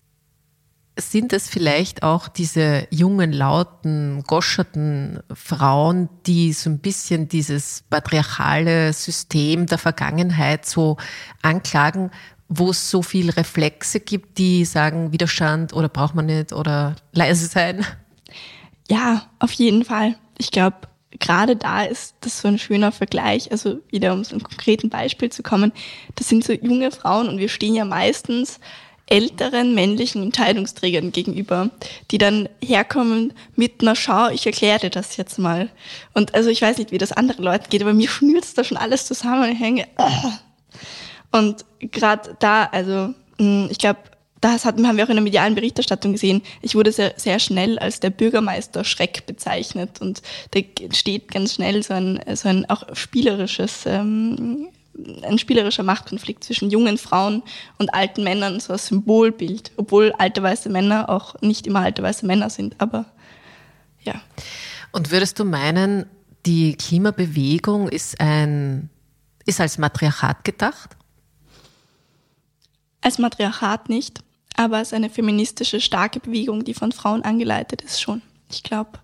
sind 0.99 1.33
es 1.33 1.49
vielleicht 1.49 2.03
auch 2.03 2.29
diese 2.29 2.87
jungen, 2.91 3.33
lauten, 3.33 4.23
goscherten 4.27 5.21
Frauen, 5.33 6.09
die 6.27 6.53
so 6.53 6.71
ein 6.71 6.79
bisschen 6.79 7.29
dieses 7.29 7.85
patriarchale 7.91 8.93
System 8.93 9.67
der 9.67 9.79
Vergangenheit 9.79 10.65
so 10.65 10.97
anklagen, 11.43 12.11
wo 12.49 12.71
es 12.71 12.91
so 12.91 13.03
viel 13.03 13.31
Reflexe 13.31 14.01
gibt, 14.01 14.39
die 14.39 14.65
sagen 14.65 15.13
Widerstand 15.13 15.73
oder 15.73 15.89
braucht 15.89 16.15
man 16.15 16.27
nicht 16.27 16.53
oder 16.53 16.97
leise 17.13 17.47
sein? 17.47 17.85
Ja, 18.89 19.27
auf 19.39 19.53
jeden 19.53 19.85
Fall. 19.85 20.17
Ich 20.39 20.51
glaube, 20.51 20.77
gerade 21.19 21.57
da 21.57 21.83
ist 21.83 22.15
das 22.21 22.41
so 22.41 22.49
ein 22.49 22.59
schöner 22.59 22.93
Vergleich. 22.93 23.51
Also 23.51 23.81
wieder 23.91 24.13
um 24.13 24.25
so 24.25 24.37
ein 24.37 24.43
konkreten 24.43 24.91
Beispiel 24.91 25.31
zu 25.31 25.43
kommen. 25.43 25.73
Das 26.15 26.29
sind 26.29 26.45
so 26.45 26.53
junge 26.53 26.91
Frauen 26.91 27.29
und 27.29 27.39
wir 27.39 27.49
stehen 27.49 27.75
ja 27.75 27.85
meistens 27.85 28.61
älteren 29.07 29.75
männlichen 29.75 30.23
Entscheidungsträgern 30.23 31.13
gegenüber, 31.13 31.71
die 32.11 32.19
dann 32.19 32.49
herkommen 32.63 33.33
mit, 33.55 33.83
na 33.83 33.95
schau, 33.95 34.29
ich 34.31 34.47
erkläre 34.47 34.81
dir 34.81 34.91
das 34.91 35.17
jetzt 35.17 35.39
mal. 35.39 35.71
Und 36.13 36.35
also 36.35 36.51
ich 36.51 36.61
weiß 36.61 36.79
nicht, 36.79 36.91
wie 36.91 36.99
das 36.99 37.13
anderen 37.13 37.45
Leuten 37.45 37.71
geht, 37.71 37.83
aber 37.83 37.95
mir 37.95 38.09
schnürt 38.09 38.47
da 38.59 38.65
schon 38.65 38.77
alles 38.77 39.07
zusammen. 39.07 39.55
Hänge. 39.55 39.87
Und 41.31 41.65
gerade 41.81 42.37
da, 42.41 42.65
also 42.65 43.15
hm, 43.39 43.69
ich 43.71 43.79
glaube, 43.79 44.01
das 44.41 44.65
haben 44.65 44.83
wir 44.83 45.05
auch 45.05 45.09
in 45.09 45.17
der 45.17 45.23
medialen 45.23 45.55
Berichterstattung 45.55 46.13
gesehen. 46.13 46.43
Ich 46.61 46.75
wurde 46.75 46.93
sehr, 46.93 47.15
sehr 47.17 47.39
schnell 47.39 47.79
als 47.79 48.01
der 48.01 48.11
Bürgermeister 48.11 48.85
Schreck 48.85 49.27
bezeichnet 49.27 50.01
und 50.01 50.23
da 50.51 50.61
entsteht 50.81 51.31
ganz 51.31 51.55
schnell 51.55 51.83
so 51.83 51.95
ein, 51.95 52.21
so 52.35 52.49
ein 52.49 52.69
auch 52.69 52.85
spielerisches 52.95 53.87
ähm, 53.87 54.69
ein 55.23 55.39
spielerischer 55.39 55.83
Machtkonflikt 55.83 56.45
zwischen 56.45 56.71
jungen 56.71 56.99
Frauen 56.99 57.43
und 57.79 57.93
alten 57.93 58.25
Männern, 58.25 58.61
so 58.61 58.73
ein 58.73 58.79
Symbolbild, 58.79 59.73
obwohl 59.77 60.13
alte 60.19 60.43
weiße 60.43 60.69
Männer 60.69 61.09
auch 61.09 61.41
nicht 61.41 61.67
immer 61.67 61.81
alte 61.81 62.03
weiße 62.03 62.27
Männer 62.27 62.51
sind, 62.51 62.77
aber 62.79 63.07
ja. 64.03 64.21
Und 64.93 65.11
würdest 65.11 65.39
du 65.39 65.45
meinen, 65.45 66.07
die 66.47 66.77
Klimabewegung 66.77 67.89
ist 67.89 68.21
ein, 68.21 68.89
ist 69.45 69.61
als 69.61 69.79
Matriarchat 69.79 70.45
gedacht? 70.45 70.97
Als 73.03 73.19
Matriarchat 73.19 73.89
nicht, 73.89 74.21
aber 74.57 74.79
als 74.79 74.93
eine 74.93 75.11
feministische, 75.11 75.81
starke 75.81 76.21
Bewegung, 76.21 76.65
die 76.65 76.75
von 76.75 76.93
Frauen 76.93 77.23
angeleitet 77.23 77.83
ist, 77.83 78.01
schon. 78.01 78.23
Ich 78.51 78.63
glaube, 78.63 78.99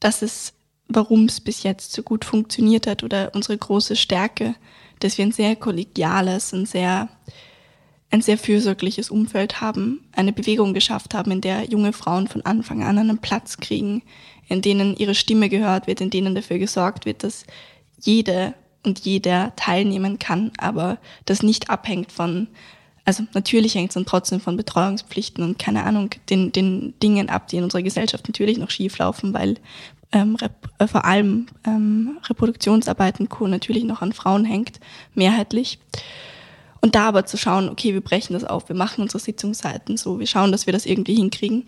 das 0.00 0.22
ist, 0.22 0.54
warum 0.88 1.24
es 1.24 1.40
bis 1.40 1.62
jetzt 1.62 1.92
so 1.92 2.02
gut 2.02 2.24
funktioniert 2.24 2.86
hat 2.86 3.02
oder 3.02 3.30
unsere 3.34 3.56
große 3.56 3.96
Stärke 3.96 4.54
dass 5.00 5.18
wir 5.18 5.26
ein 5.26 5.32
sehr 5.32 5.56
kollegiales, 5.56 6.52
ein 6.52 6.66
sehr, 6.66 7.08
ein 8.10 8.22
sehr 8.22 8.38
fürsorgliches 8.38 9.10
Umfeld 9.10 9.60
haben, 9.60 10.04
eine 10.12 10.32
Bewegung 10.32 10.74
geschafft 10.74 11.14
haben, 11.14 11.30
in 11.30 11.40
der 11.40 11.64
junge 11.64 11.92
Frauen 11.92 12.28
von 12.28 12.42
Anfang 12.42 12.82
an 12.82 12.98
einen 12.98 13.18
Platz 13.18 13.58
kriegen, 13.58 14.02
in 14.48 14.62
denen 14.62 14.96
ihre 14.96 15.14
Stimme 15.14 15.48
gehört 15.48 15.86
wird, 15.86 16.00
in 16.00 16.10
denen 16.10 16.34
dafür 16.34 16.58
gesorgt 16.58 17.04
wird, 17.04 17.24
dass 17.24 17.44
jede 18.00 18.54
und 18.84 19.00
jeder 19.00 19.52
teilnehmen 19.56 20.18
kann, 20.18 20.52
aber 20.58 20.98
das 21.24 21.42
nicht 21.42 21.70
abhängt 21.70 22.12
von, 22.12 22.46
also 23.06 23.24
natürlich 23.34 23.74
hängt 23.76 23.90
es 23.90 23.94
dann 23.94 24.04
trotzdem 24.04 24.40
von 24.40 24.56
Betreuungspflichten 24.56 25.42
und 25.44 25.58
keine 25.58 25.84
Ahnung, 25.84 26.10
den, 26.28 26.50
den 26.50 26.92
Dingen 27.00 27.28
ab, 27.30 27.46
die 27.46 27.56
in 27.56 27.64
unserer 27.64 27.82
Gesellschaft 27.82 28.26
natürlich 28.26 28.58
noch 28.58 28.70
schief 28.70 28.98
laufen, 28.98 29.32
weil 29.32 29.54
ähm, 30.12 30.36
äh, 30.78 30.86
vor 30.88 31.04
allem 31.04 31.46
ähm, 31.64 32.18
Reproduktionsarbeit 32.28 33.20
und 33.20 33.30
Co. 33.30 33.46
natürlich 33.46 33.84
noch 33.84 34.02
an 34.02 34.12
Frauen 34.12 34.44
hängt, 34.44 34.80
mehrheitlich. 35.14 35.78
Und 36.80 36.96
da 36.96 37.06
aber 37.08 37.26
zu 37.26 37.36
schauen, 37.36 37.68
okay, 37.68 37.94
wir 37.94 38.00
brechen 38.00 38.34
das 38.34 38.44
auf, 38.44 38.68
wir 38.68 38.76
machen 38.76 39.02
unsere 39.02 39.20
Sitzungszeiten 39.20 39.96
so, 39.96 40.18
wir 40.18 40.26
schauen, 40.26 40.50
dass 40.50 40.66
wir 40.66 40.72
das 40.72 40.84
irgendwie 40.84 41.14
hinkriegen. 41.14 41.66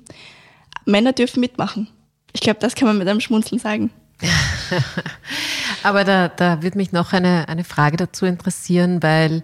Männer 0.87 1.12
dürfen 1.12 1.40
mitmachen. 1.40 1.88
Ich 2.33 2.40
glaube, 2.40 2.59
das 2.61 2.74
kann 2.74 2.88
man 2.88 2.98
mit 2.98 3.09
einem 3.09 3.20
Schmunzeln 3.20 3.61
sagen. 3.61 3.90
aber 5.85 6.03
da, 6.03 6.29
da 6.29 6.62
wird 6.62 6.74
mich 6.74 6.90
noch 6.90 7.12
eine, 7.12 7.48
eine 7.48 7.62
Frage 7.62 7.96
dazu 7.96 8.27
interessieren, 8.27 9.03
weil 9.03 9.42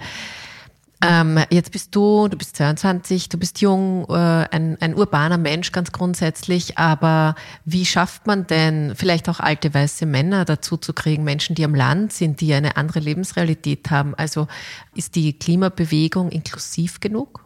ähm, 1.03 1.39
jetzt 1.51 1.73
bist 1.73 1.95
du, 1.95 2.29
du 2.29 2.37
bist 2.37 2.57
22, 2.57 3.29
du 3.29 3.39
bist 3.39 3.61
jung, 3.61 4.07
äh, 4.09 4.13
ein, 4.15 4.77
ein 4.81 4.95
urbaner 4.95 5.39
Mensch 5.39 5.73
ganz 5.73 5.93
grundsätzlich, 5.93 6.79
aber 6.79 7.35
wie 7.65 7.85
schafft 7.85 8.27
man 8.27 8.47
denn 8.47 8.95
vielleicht 8.95 9.29
auch 9.29 9.41
alte 9.41 9.75
weiße 9.75 10.07
Männer 10.07 10.45
dazu 10.45 10.77
zu 10.77 10.93
kriegen, 10.93 11.25
Menschen, 11.25 11.55
die 11.55 11.65
am 11.65 11.75
Land 11.75 12.13
sind, 12.13 12.41
die 12.41 12.55
eine 12.55 12.77
andere 12.77 13.01
Lebensrealität 13.01 13.91
haben? 13.91 14.15
Also 14.15 14.47
ist 14.95 15.15
die 15.17 15.39
Klimabewegung 15.39 16.31
inklusiv 16.31 17.01
genug? 17.01 17.44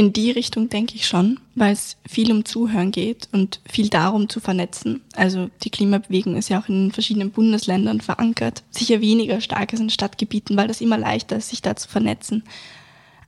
In 0.00 0.14
die 0.14 0.30
Richtung 0.30 0.70
denke 0.70 0.94
ich 0.94 1.06
schon, 1.06 1.38
weil 1.54 1.74
es 1.74 1.98
viel 2.08 2.32
um 2.32 2.46
Zuhören 2.46 2.90
geht 2.90 3.28
und 3.32 3.60
viel 3.70 3.90
darum 3.90 4.30
zu 4.30 4.40
vernetzen. 4.40 5.02
Also 5.14 5.50
die 5.62 5.68
Klimabewegung 5.68 6.36
ist 6.36 6.48
ja 6.48 6.58
auch 6.58 6.70
in 6.70 6.90
verschiedenen 6.90 7.32
Bundesländern 7.32 8.00
verankert. 8.00 8.62
Sicher 8.70 9.02
weniger 9.02 9.42
stark 9.42 9.72
als 9.72 9.80
in 9.82 9.90
Stadtgebieten, 9.90 10.56
weil 10.56 10.68
das 10.68 10.80
immer 10.80 10.96
leichter 10.96 11.36
ist, 11.36 11.50
sich 11.50 11.60
da 11.60 11.76
zu 11.76 11.86
vernetzen. 11.86 12.44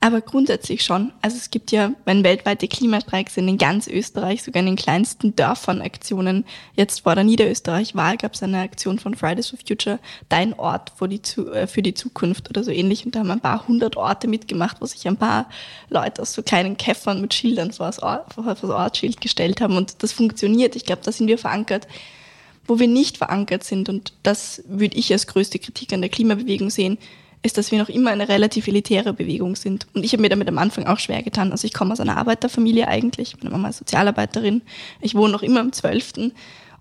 Aber 0.03 0.19
grundsätzlich 0.19 0.83
schon. 0.83 1.13
Also 1.21 1.37
es 1.37 1.49
gibt 1.49 1.71
ja, 1.71 1.93
wenn 2.03 2.25
weltweite 2.25 2.67
Klimastreiks 2.67 3.35
sind, 3.35 3.47
in 3.47 3.57
ganz 3.57 3.87
Österreich, 3.87 4.43
sogar 4.43 4.59
in 4.59 4.65
den 4.65 4.75
kleinsten 4.75 5.33
Dörfern 5.33 5.81
Aktionen. 5.81 6.43
Jetzt 6.75 7.03
vor 7.03 7.15
der 7.15 7.23
Niederösterreich-Wahl 7.23 8.17
gab 8.17 8.33
es 8.33 8.43
eine 8.43 8.59
Aktion 8.59 8.99
von 8.99 9.15
Fridays 9.15 9.47
for 9.47 9.59
Future, 9.65 9.99
dein 10.27 10.59
Ort 10.59 10.91
für 10.97 11.07
die, 11.07 11.21
äh, 11.53 11.67
für 11.67 11.81
die 11.81 11.93
Zukunft 11.93 12.49
oder 12.49 12.65
so 12.65 12.71
ähnlich. 12.71 13.05
Und 13.05 13.15
da 13.15 13.19
haben 13.19 13.31
ein 13.31 13.39
paar 13.39 13.65
hundert 13.65 13.95
Orte 13.95 14.27
mitgemacht, 14.27 14.81
wo 14.81 14.85
sich 14.87 15.07
ein 15.07 15.15
paar 15.15 15.47
Leute 15.87 16.21
aus 16.21 16.33
so 16.33 16.43
kleinen 16.43 16.75
Käffern 16.75 17.21
mit 17.21 17.33
Schildern 17.33 17.71
vor 17.71 17.85
das, 17.85 18.03
Ort, 18.03 18.33
vor 18.33 18.43
das 18.43 18.61
Ortsschild 18.61 19.21
gestellt 19.21 19.61
haben. 19.61 19.77
Und 19.77 20.03
das 20.03 20.11
funktioniert. 20.11 20.75
Ich 20.75 20.83
glaube, 20.83 21.03
da 21.05 21.13
sind 21.13 21.27
wir 21.27 21.37
verankert 21.37 21.87
wo 22.65 22.79
wir 22.79 22.87
nicht 22.87 23.17
verankert 23.17 23.65
sind. 23.65 23.89
Und 23.89 24.13
das 24.23 24.63
würde 24.67 24.97
ich 24.97 25.11
als 25.11 25.27
größte 25.27 25.59
Kritik 25.59 25.91
an 25.91 25.99
der 25.99 26.09
Klimabewegung 26.09 26.69
sehen 26.69 26.97
ist, 27.43 27.57
dass 27.57 27.71
wir 27.71 27.79
noch 27.79 27.89
immer 27.89 28.11
eine 28.11 28.29
relativ 28.29 28.67
elitäre 28.67 29.13
Bewegung 29.13 29.55
sind. 29.55 29.85
Und 29.93 30.03
ich 30.03 30.13
habe 30.13 30.21
mir 30.21 30.29
damit 30.29 30.47
am 30.47 30.57
Anfang 30.57 30.87
auch 30.87 30.99
schwer 30.99 31.21
getan. 31.21 31.51
Also 31.51 31.67
ich 31.67 31.73
komme 31.73 31.91
aus 31.91 31.99
einer 31.99 32.17
Arbeiterfamilie 32.17 32.87
eigentlich, 32.87 33.35
meine 33.37 33.51
Mama 33.51 33.69
ist 33.69 33.77
Sozialarbeiterin. 33.77 34.61
Ich 35.01 35.13
wohne 35.13 35.33
noch 35.33 35.43
immer 35.43 35.59
im 35.59 35.73
Zwölften. 35.73 36.33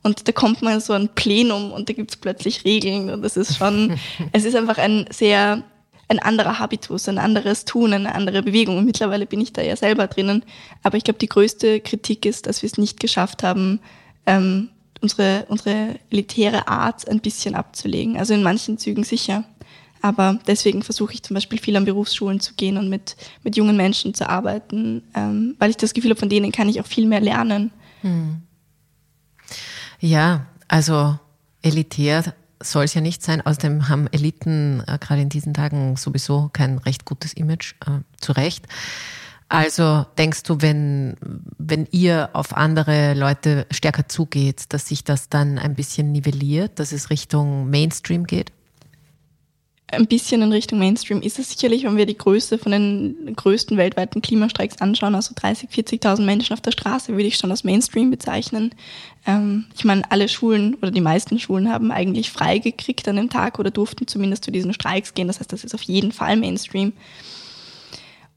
Und 0.04 0.26
da 0.26 0.32
kommt 0.32 0.62
man 0.62 0.80
so 0.80 0.92
ein 0.92 1.08
Plenum 1.08 1.72
und 1.72 1.88
da 1.88 1.92
gibt 1.92 2.10
es 2.10 2.16
plötzlich 2.16 2.64
Regeln. 2.64 3.10
Und 3.10 3.22
das 3.22 3.36
ist 3.36 3.56
schon, 3.56 3.98
es 4.32 4.44
ist 4.44 4.54
einfach 4.54 4.78
ein 4.78 5.06
sehr, 5.10 5.64
ein 6.08 6.18
anderer 6.20 6.58
Habitus, 6.58 7.08
ein 7.08 7.18
anderes 7.18 7.64
Tun, 7.64 7.92
eine 7.92 8.14
andere 8.14 8.42
Bewegung. 8.42 8.78
Und 8.78 8.84
mittlerweile 8.84 9.26
bin 9.26 9.40
ich 9.40 9.52
da 9.52 9.62
ja 9.62 9.74
selber 9.74 10.06
drinnen. 10.06 10.44
Aber 10.84 10.96
ich 10.96 11.04
glaube, 11.04 11.18
die 11.18 11.28
größte 11.28 11.80
Kritik 11.80 12.24
ist, 12.24 12.46
dass 12.46 12.62
wir 12.62 12.68
es 12.68 12.78
nicht 12.78 13.00
geschafft 13.00 13.42
haben, 13.42 13.80
ähm, 14.26 14.68
unsere, 15.00 15.44
unsere 15.48 15.96
elitäre 16.10 16.68
Art 16.68 17.08
ein 17.08 17.20
bisschen 17.20 17.56
abzulegen. 17.56 18.16
Also 18.16 18.34
in 18.34 18.44
manchen 18.44 18.78
Zügen 18.78 19.02
sicher 19.02 19.44
Aber 20.02 20.38
deswegen 20.48 20.82
versuche 20.82 21.14
ich 21.14 21.22
zum 21.22 21.34
Beispiel 21.34 21.60
viel 21.60 21.76
an 21.76 21.84
Berufsschulen 21.84 22.40
zu 22.40 22.54
gehen 22.54 22.76
und 22.76 22.88
mit, 22.88 23.16
mit 23.44 23.56
jungen 23.56 23.76
Menschen 23.76 24.14
zu 24.14 24.28
arbeiten, 24.28 25.04
ähm, 25.14 25.54
weil 25.58 25.70
ich 25.70 25.76
das 25.76 25.94
Gefühl 25.94 26.10
habe, 26.10 26.20
von 26.20 26.28
denen 26.28 26.50
kann 26.50 26.68
ich 26.68 26.80
auch 26.80 26.86
viel 26.86 27.06
mehr 27.06 27.20
lernen. 27.20 27.70
Hm. 28.00 28.42
Ja, 30.00 30.46
also 30.66 31.16
elitär 31.62 32.34
soll 32.60 32.84
es 32.84 32.94
ja 32.94 33.00
nicht 33.00 33.22
sein. 33.22 33.40
Außerdem 33.40 33.88
haben 33.88 34.08
Eliten 34.08 34.82
äh, 34.88 34.98
gerade 34.98 35.22
in 35.22 35.28
diesen 35.28 35.54
Tagen 35.54 35.96
sowieso 35.96 36.50
kein 36.52 36.78
recht 36.78 37.04
gutes 37.04 37.32
Image, 37.32 37.74
äh, 37.86 38.00
zu 38.20 38.32
Recht. 38.32 38.66
Also 39.48 40.06
denkst 40.16 40.44
du, 40.44 40.62
wenn, 40.62 41.16
wenn 41.58 41.86
ihr 41.90 42.30
auf 42.32 42.56
andere 42.56 43.14
Leute 43.14 43.66
stärker 43.70 44.08
zugeht, 44.08 44.72
dass 44.72 44.88
sich 44.88 45.04
das 45.04 45.28
dann 45.28 45.58
ein 45.58 45.74
bisschen 45.74 46.10
nivelliert, 46.10 46.78
dass 46.78 46.90
es 46.90 47.10
Richtung 47.10 47.68
Mainstream 47.68 48.26
geht? 48.26 48.50
Ein 49.92 50.06
bisschen 50.06 50.40
in 50.40 50.52
Richtung 50.52 50.78
Mainstream 50.78 51.20
ist 51.20 51.38
es 51.38 51.50
sicherlich, 51.50 51.84
wenn 51.84 51.98
wir 51.98 52.06
die 52.06 52.16
Größe 52.16 52.56
von 52.56 52.72
den 52.72 53.36
größten 53.36 53.76
weltweiten 53.76 54.22
Klimastreiks 54.22 54.80
anschauen, 54.80 55.14
also 55.14 55.34
30, 55.34 55.68
40.000 55.68 56.22
Menschen 56.22 56.54
auf 56.54 56.62
der 56.62 56.70
Straße, 56.70 57.12
würde 57.12 57.26
ich 57.26 57.36
schon 57.36 57.50
als 57.50 57.62
Mainstream 57.62 58.10
bezeichnen. 58.10 58.74
Ähm, 59.26 59.66
ich 59.76 59.84
meine, 59.84 60.10
alle 60.10 60.30
Schulen 60.30 60.76
oder 60.76 60.90
die 60.90 61.02
meisten 61.02 61.38
Schulen 61.38 61.70
haben 61.70 61.92
eigentlich 61.92 62.30
frei 62.30 62.56
gekriegt 62.56 63.06
an 63.06 63.16
dem 63.16 63.28
Tag 63.28 63.58
oder 63.58 63.70
durften 63.70 64.06
zumindest 64.06 64.44
zu 64.44 64.50
diesen 64.50 64.72
Streiks 64.72 65.12
gehen. 65.12 65.28
Das 65.28 65.40
heißt, 65.40 65.52
das 65.52 65.62
ist 65.62 65.74
auf 65.74 65.82
jeden 65.82 66.12
Fall 66.12 66.38
Mainstream. 66.38 66.94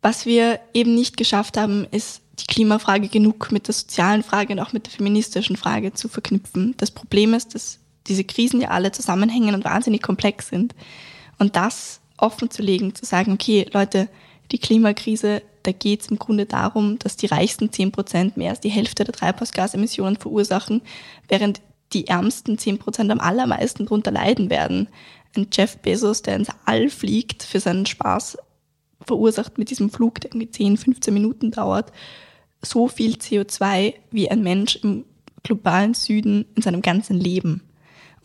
Was 0.02 0.26
wir 0.26 0.60
eben 0.74 0.94
nicht 0.94 1.15
geschafft 1.15 1.56
haben, 1.56 1.88
ist 1.89 2.22
die 2.38 2.48
Klimafrage 2.48 3.08
genug 3.08 3.54
mit 3.54 3.68
der 3.68 3.76
sozialen 3.76 4.24
Frage 4.24 4.52
und 4.52 4.60
auch 4.60 4.74
mit 4.74 4.88
der 4.88 4.94
feministischen 4.94 5.56
Frage 5.56 5.94
zu 5.94 6.10
verknüpfen. 6.10 6.74
Das 6.76 6.91
Problem 6.91 7.34
ist, 7.34 7.56
dass 7.56 7.80
diese 8.08 8.26
Krisen 8.26 8.60
ja 8.60 8.72
alle 8.72 8.91
zusammenhängen 8.91 9.56
und 9.56 9.63
wahnsinnig 9.63 10.02
komplex 10.02 10.50
sind. 10.50 10.76
Und 11.38 11.56
das 11.56 12.02
offen 12.17 12.50
zu 12.50 12.63
sagen, 13.02 13.34
okay, 13.34 13.67
Leute, 13.74 14.10
die 14.52 14.60
Klimakrise, 14.60 15.41
da 15.63 15.71
geht 15.71 16.02
es 16.02 16.08
im 16.08 16.19
Grunde 16.19 16.45
darum, 16.45 17.00
dass 17.00 17.17
die 17.17 17.26
reichsten 17.26 17.71
zehn 17.71 17.91
Prozent 17.91 18.38
mehr 18.38 18.52
als 18.52 18.60
die 18.60 18.69
Hälfte 18.69 19.04
der 19.04 19.13
Treibhausgasemissionen 19.13 20.17
verursachen, 20.17 20.82
während 21.28 21.62
die 21.93 22.08
ärmsten 22.08 22.58
zehn 22.58 22.78
Prozent 22.78 23.12
am 23.12 23.19
allermeisten 23.19 23.86
darunter 23.86 24.12
leiden 24.12 24.50
werden. 24.50 24.88
Ein 25.36 25.48
Jeff 25.52 25.78
Bezos, 25.78 26.21
der 26.21 26.36
ins 26.36 26.50
All 26.65 26.89
fliegt 26.89 27.43
für 27.43 27.60
seinen 27.60 27.86
Spaß, 27.86 28.38
verursacht 29.02 29.58
mit 29.58 29.69
diesem 29.69 29.89
Flug, 29.89 30.21
der 30.21 30.32
irgendwie 30.32 30.50
10, 30.50 30.78
15 30.78 31.13
Minuten 31.13 31.52
dauert, 31.52 31.91
so 32.62 32.88
viel 32.88 33.15
CO2 33.15 33.93
wie 34.12 34.30
ein 34.30 34.41
Mensch 34.41 34.78
im 34.78 35.06
globalen 35.43 35.93
Süden 35.93 36.45
in 36.56 36.62
seinem 36.62 36.82
ganzen 36.82 37.17
Leben. 37.17 37.62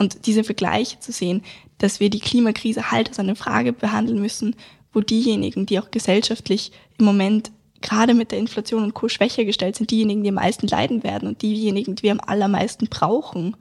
Und 0.01 0.27
diese 0.27 0.45
Vergleiche 0.45 0.99
zu 0.99 1.13
sehen, 1.13 1.43
dass 1.77 2.01
wir 2.01 2.09
die 2.09 2.21
Klimakrise 2.21 2.91
halt 2.91 3.11
als 3.11 3.19
eine 3.19 3.37
Frage 3.37 3.75
behandeln 3.75 4.19
müssen, 4.19 4.57
wo 4.95 5.03
diejenigen, 5.03 5.67
die 5.67 5.79
auch 5.79 5.91
gesellschaftlich 5.91 6.73
im 6.97 7.05
Moment 7.05 7.53
gerade 7.83 8.15
mit 8.15 8.33
der 8.33 8.39
Inflation 8.39 8.83
und 8.83 8.95
Co. 8.95 9.11
schwächer 9.11 9.45
gestellt 9.45 9.77
sind, 9.77 9.91
diejenigen, 9.91 10.23
die 10.23 10.31
am 10.31 10.37
meisten 10.37 10.67
leiden 10.69 11.03
werden 11.03 11.29
und 11.29 11.43
diejenigen, 11.43 11.97
die 11.97 12.05
wir 12.05 12.13
am 12.13 12.21
allermeisten 12.21 12.87
brauchen, 12.87 13.59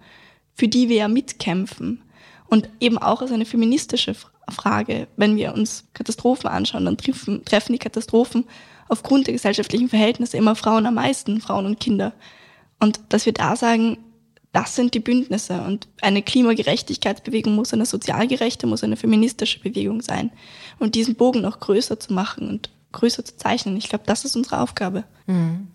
für 0.53 0.69
die 0.69 0.87
wir 0.87 0.95
ja 0.95 1.07
mitkämpfen. 1.09 2.03
Und 2.47 2.69
eben 2.79 2.97
auch 2.97 3.21
als 3.21 3.33
eine 3.33 3.45
feministische 3.45 4.15
Frage. 4.49 5.07
Wenn 5.17 5.35
wir 5.35 5.53
uns 5.53 5.89
Katastrophen 5.93 6.49
anschauen, 6.49 6.85
dann 6.85 6.95
treffen, 6.95 7.43
treffen 7.43 7.73
die 7.73 7.79
Katastrophen 7.79 8.45
aufgrund 8.87 9.27
der 9.27 9.33
gesellschaftlichen 9.33 9.89
Verhältnisse 9.89 10.37
immer 10.37 10.55
Frauen 10.55 10.85
am 10.85 10.93
meisten, 10.93 11.41
Frauen 11.41 11.65
und 11.65 11.81
Kinder. 11.81 12.13
Und 12.79 13.01
dass 13.09 13.25
wir 13.25 13.33
da 13.33 13.57
sagen, 13.57 13.97
das 14.51 14.75
sind 14.75 14.93
die 14.95 14.99
Bündnisse 14.99 15.61
und 15.61 15.87
eine 16.01 16.23
Klimagerechtigkeitsbewegung 16.23 17.53
muss 17.53 17.73
eine 17.73 17.85
sozial 17.85 18.27
gerechte, 18.27 18.65
muss 18.65 18.83
eine 18.83 18.97
feministische 18.97 19.59
Bewegung 19.59 20.01
sein. 20.01 20.31
Und 20.79 20.95
diesen 20.95 21.15
Bogen 21.15 21.41
noch 21.41 21.59
größer 21.59 21.99
zu 21.99 22.13
machen 22.13 22.49
und 22.49 22.69
größer 22.91 23.23
zu 23.23 23.37
zeichnen, 23.37 23.77
ich 23.77 23.89
glaube, 23.89 24.05
das 24.07 24.25
ist 24.25 24.35
unsere 24.35 24.61
Aufgabe. 24.61 25.03
Mhm. 25.27 25.67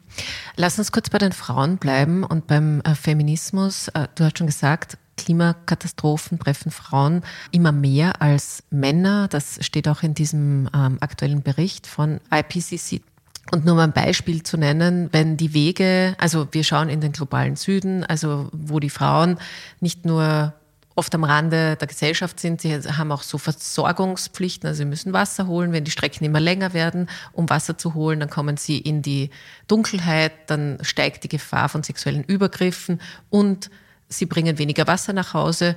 Lass 0.57 0.79
uns 0.79 0.91
kurz 0.91 1.09
bei 1.09 1.19
den 1.19 1.33
Frauen 1.33 1.79
bleiben 1.79 2.25
und 2.25 2.49
beim 2.49 2.81
äh, 2.81 2.97
Feminismus. 2.97 3.89
Äh, 3.89 4.09
du 4.17 4.25
hast 4.25 4.39
schon 4.39 4.49
gesagt, 4.49 4.99
Klimakatastrophen 5.17 6.41
treffen 6.41 6.73
Frauen 6.73 7.23
immer 7.53 7.71
mehr 7.71 8.21
als 8.21 8.65
Männer. 8.71 9.29
Das 9.29 9.65
steht 9.65 9.87
auch 9.87 10.03
in 10.03 10.15
diesem 10.15 10.69
ähm, 10.75 10.99
aktuellen 11.01 11.43
Bericht 11.43 11.87
von 11.87 12.21
IPCC. 12.33 13.03
Und 13.51 13.65
nur 13.65 13.75
mal 13.75 13.85
ein 13.85 13.93
Beispiel 13.93 14.43
zu 14.43 14.57
nennen, 14.57 15.11
wenn 15.13 15.37
die 15.37 15.53
Wege, 15.53 16.17
also 16.19 16.49
wir 16.53 16.65
schauen 16.65 16.89
in 16.89 17.01
den 17.01 17.13
globalen 17.13 17.57
Süden, 17.57 18.05
also 18.05 18.49
wo 18.53 18.81
die 18.81 18.91
Frauen 18.91 19.39
nicht 19.81 20.05
nur 20.05 20.55
oft 20.97 21.15
am 21.15 21.25
Rande 21.25 21.77
der 21.77 21.89
Gesellschaft 21.89 22.39
sind. 22.39 22.61
Sie 22.61 22.73
haben 22.75 23.11
auch 23.11 23.23
so 23.23 23.39
Versorgungspflichten, 23.39 24.69
also 24.69 24.79
sie 24.79 24.85
müssen 24.85 25.13
Wasser 25.13 25.47
holen. 25.47 25.73
Wenn 25.73 25.85
die 25.85 25.91
Strecken 25.91 26.25
immer 26.25 26.41
länger 26.41 26.73
werden, 26.73 27.09
um 27.33 27.51
Wasser 27.51 27.77
zu 27.77 27.95
holen, 27.95 28.21
dann 28.21 28.31
kommen 28.31 28.57
sie 28.57 28.79
in 28.79 29.03
die 29.03 29.31
Dunkelheit, 29.67 30.33
dann 30.47 30.79
steigt 30.83 31.25
die 31.25 31.29
Gefahr 31.29 31.69
von 31.69 31.83
sexuellen 31.83 32.25
Übergriffen 32.25 33.01
und 33.29 33.71
sie 34.09 34.27
bringen 34.27 34.59
weniger 34.59 34.87
Wasser 34.87 35.13
nach 35.13 35.35
Hause, 35.35 35.75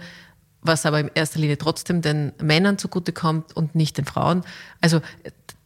was 0.62 0.86
aber 0.86 1.00
in 1.00 1.12
erster 1.14 1.40
Linie 1.40 1.58
trotzdem 1.58 2.02
den 2.02 2.34
Männern 2.42 2.78
zugutekommt 2.78 3.56
und 3.56 3.74
nicht 3.74 3.98
den 3.98 4.06
Frauen. 4.06 4.44
Also 4.82 5.02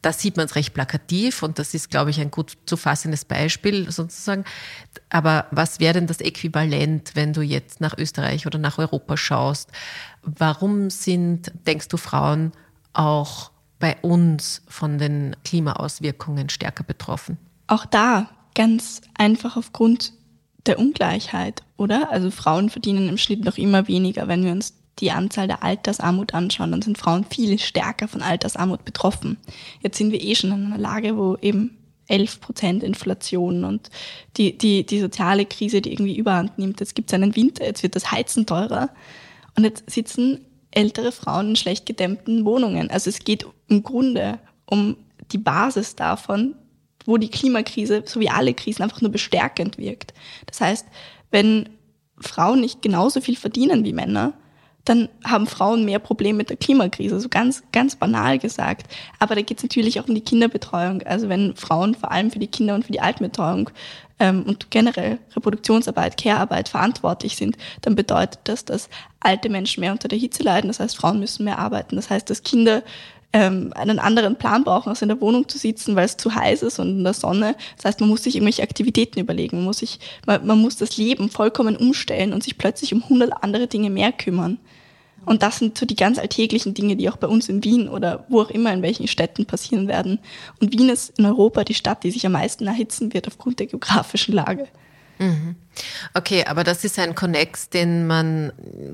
da 0.02 0.12
sieht 0.14 0.38
man 0.38 0.48
es 0.48 0.56
recht 0.56 0.74
plakativ 0.74 1.44
und 1.44 1.60
das 1.60 1.74
ist, 1.74 1.92
glaube 1.92 2.10
ich, 2.10 2.20
ein 2.20 2.32
gut 2.32 2.58
zu 2.66 2.76
fassendes 2.78 3.26
Beispiel 3.26 3.92
sozusagen. 3.92 4.46
Aber 5.10 5.46
was 5.52 5.80
wäre 5.80 5.94
denn 5.94 6.08
das 6.08 6.22
Äquivalent, 6.22 7.12
wenn 7.16 7.34
du 7.34 7.42
jetzt 7.42 7.82
nach 7.82 7.98
Österreich 7.98 8.48
oder 8.48 8.58
nach 8.58 8.80
Europa 8.80 9.16
schaust? 9.16 9.70
Warum 10.24 10.90
sind, 10.90 11.52
denkst 11.68 11.88
du, 11.88 11.98
Frauen 11.98 12.52
auch 12.94 13.52
bei 13.80 13.96
uns 14.02 14.64
von 14.68 14.98
den 14.98 15.36
Klimaauswirkungen 15.44 16.50
stärker 16.50 16.84
betroffen? 16.84 17.38
Auch 17.68 17.86
da 17.86 18.30
ganz 18.56 19.02
einfach 19.18 19.56
aufgrund 19.56 20.14
der 20.66 20.80
Ungleichheit, 20.80 21.64
oder? 21.78 22.12
Also 22.12 22.32
Frauen 22.32 22.70
verdienen 22.70 23.10
im 23.10 23.18
Schnitt 23.18 23.44
noch 23.44 23.58
immer 23.58 23.88
weniger. 23.88 24.28
Wenn 24.28 24.44
wir 24.44 24.52
uns 24.52 24.74
die 25.02 25.12
Anzahl 25.12 25.48
der 25.48 25.64
Altersarmut 25.64 26.34
anschauen, 26.34 26.72
dann 26.72 26.82
sind 26.82 26.98
Frauen 26.98 27.26
viel 27.26 27.60
stärker 27.60 28.08
von 28.08 28.22
Altersarmut 28.22 28.86
betroffen. 28.86 29.38
Jetzt 29.82 29.98
sind 29.98 30.12
wir 30.12 30.22
eh 30.22 30.36
schon 30.36 30.52
in 30.52 30.68
einer 30.68 30.78
Lage, 30.78 31.18
wo 31.18 31.36
eben 31.42 31.78
11 32.08 32.42
Prozent 32.42 32.84
Inflation 32.84 33.64
und 33.64 33.90
die, 34.38 34.58
die, 34.58 34.86
die 34.86 35.00
soziale 35.00 35.46
Krise, 35.46 35.82
die 35.82 35.92
irgendwie 35.92 36.18
überhand 36.18 36.58
nimmt. 36.60 36.80
Jetzt 36.80 36.96
gibt 36.96 37.10
es 37.10 37.14
einen 37.14 37.36
Winter, 37.36 37.66
jetzt 37.66 37.84
wird 37.84 37.96
das 37.96 38.12
Heizen 38.12 38.46
teurer 38.46 38.90
und 39.58 39.64
jetzt 39.64 39.90
sitzen 39.90 40.46
ältere 40.72 41.12
Frauen 41.12 41.50
in 41.50 41.56
schlecht 41.56 41.86
gedämmten 41.86 42.46
Wohnungen. 42.46 42.90
Also 42.92 43.10
es 43.10 43.20
geht 43.20 43.46
im 43.68 43.84
Grunde 43.84 44.40
um 44.66 44.98
die 45.32 45.38
Basis 45.38 45.96
davon, 45.96 46.56
wo 47.06 47.18
die 47.18 47.30
Klimakrise, 47.30 48.04
so 48.06 48.20
wie 48.20 48.30
alle 48.30 48.54
Krisen, 48.54 48.84
einfach 48.84 49.02
nur 49.02 49.12
bestärkend 49.12 49.78
wirkt. 49.78 50.14
Das 50.46 50.62
heißt, 50.62 50.86
wenn 51.32 51.70
Frauen 52.18 52.62
nicht 52.62 52.82
genauso 52.82 53.22
viel 53.22 53.36
verdienen 53.36 53.84
wie 53.84 53.94
Männer, 53.94 54.34
dann 54.86 55.10
haben 55.24 55.48
Frauen 55.48 55.86
mehr 55.86 56.00
Probleme 56.00 56.38
mit 56.38 56.50
der 56.50 56.58
Klimakrise, 56.58 57.20
so 57.20 57.30
ganz, 57.30 57.63
ganz 57.72 57.96
banal 57.96 58.39
gesagt. 58.39 58.91
Aber 59.20 59.36
da 59.36 59.41
geht 59.41 59.58
es 59.58 59.63
natürlich 59.63 60.00
auch 60.00 60.08
um 60.08 60.15
die 60.15 60.22
Kinderbetreuung. 60.22 61.04
Also 61.04 61.30
wenn 61.30 61.56
Frauen 61.56 61.94
vor 61.94 62.12
allem 62.12 62.32
für 62.32 62.39
die 62.39 62.48
Kinder- 62.48 62.76
und 62.76 62.86
für 62.86 62.91
die 62.91 63.02
Altenbetreuung 63.02 63.70
ähm, 64.20 64.44
und 64.44 64.72
generell 64.72 65.20
Reproduktionsarbeit, 65.36 66.17
Care-Arbeit 66.17 66.70
verantwortlich 66.70 67.36
sind, 67.36 67.58
dann 67.82 67.96
bedeutet 67.96 68.39
das, 68.46 68.65
dass 68.65 68.89
alte 69.20 69.50
Menschen 69.50 69.82
mehr 69.82 69.91
unter 69.91 70.08
der 70.08 70.20
Hitze 70.20 70.41
leiden. 70.41 70.67
Das 70.67 70.80
heißt, 70.80 70.98
Frauen 70.98 71.20
müssen 71.20 71.44
mehr 71.44 71.60
arbeiten. 71.60 71.96
Das 71.96 72.10
heißt, 72.10 72.30
dass 72.30 72.44
Kinder 72.44 72.82
ähm, 73.34 73.72
einen 73.76 74.00
anderen 74.00 74.36
Plan 74.36 74.63
brauchen, 74.63 74.89
als 74.89 75.02
in 75.02 75.08
der 75.08 75.22
Wohnung 75.22 75.48
zu 75.48 75.58
sitzen, 75.58 75.96
weil 75.96 76.06
es 76.06 76.17
zu 76.17 76.34
heiß 76.34 76.63
ist 76.63 76.80
und 76.80 76.89
in 76.89 77.04
der 77.04 77.13
Sonne. 77.13 77.56
Das 77.78 77.86
heißt, 77.86 78.00
man 78.00 78.10
muss 78.10 78.24
sich 78.24 78.36
irgendwelche 78.36 78.63
Aktivitäten 78.63 79.20
überlegen. 79.20 79.58
Man 79.58 79.65
muss, 79.65 79.78
sich, 79.78 80.00
man, 80.26 80.46
man 80.46 80.60
muss 80.60 80.78
das 80.78 80.98
Leben 80.98 81.30
vollkommen 81.30 81.78
umstellen 81.78 82.34
und 82.34 82.44
sich 82.44 82.58
plötzlich 82.58 82.94
um 82.94 83.08
hundert 83.08 83.44
andere 83.44 83.67
Dinge 83.67 83.89
mehr 83.89 84.12
kümmern. 84.12 84.58
Und 85.26 85.44
das 85.44 85.60
sind 85.60 85.78
so 85.78 85.86
die 85.86 85.96
ganz 85.96 86.18
alltäglichen 86.18 86.74
Dinge, 86.74 86.96
die 86.96 87.10
auch 87.10 87.18
bei 87.18 87.28
uns 87.28 87.48
in 87.48 87.64
Wien 87.64 87.88
oder 87.88 88.26
wo 88.30 88.42
auch 88.42 88.50
immer 88.50 88.74
in 88.74 88.82
welchen 88.82 89.08
Städten 89.08 89.46
passieren 89.46 89.88
werden. 89.88 90.20
Und 90.60 90.74
Wien 90.74 90.90
ist 90.90 91.18
in 91.20 91.26
Europa 91.26 91.64
die 91.64 91.74
Stadt, 91.74 92.04
die 92.04 92.12
sich 92.12 92.26
am 92.26 92.32
meisten 92.32 92.68
erhitzen 92.68 93.14
wird 93.14 93.28
aufgrund 93.28 93.60
der 93.60 93.68
geografischen 93.68 94.34
Lage. 94.34 94.68
Mhm. 95.20 95.56
Okay, 96.14 96.46
aber 96.46 96.64
das 96.64 96.84
ist 96.84 96.98
ein 96.98 97.14
Connex, 97.14 97.70
den 97.70 98.08
man, 98.08 98.52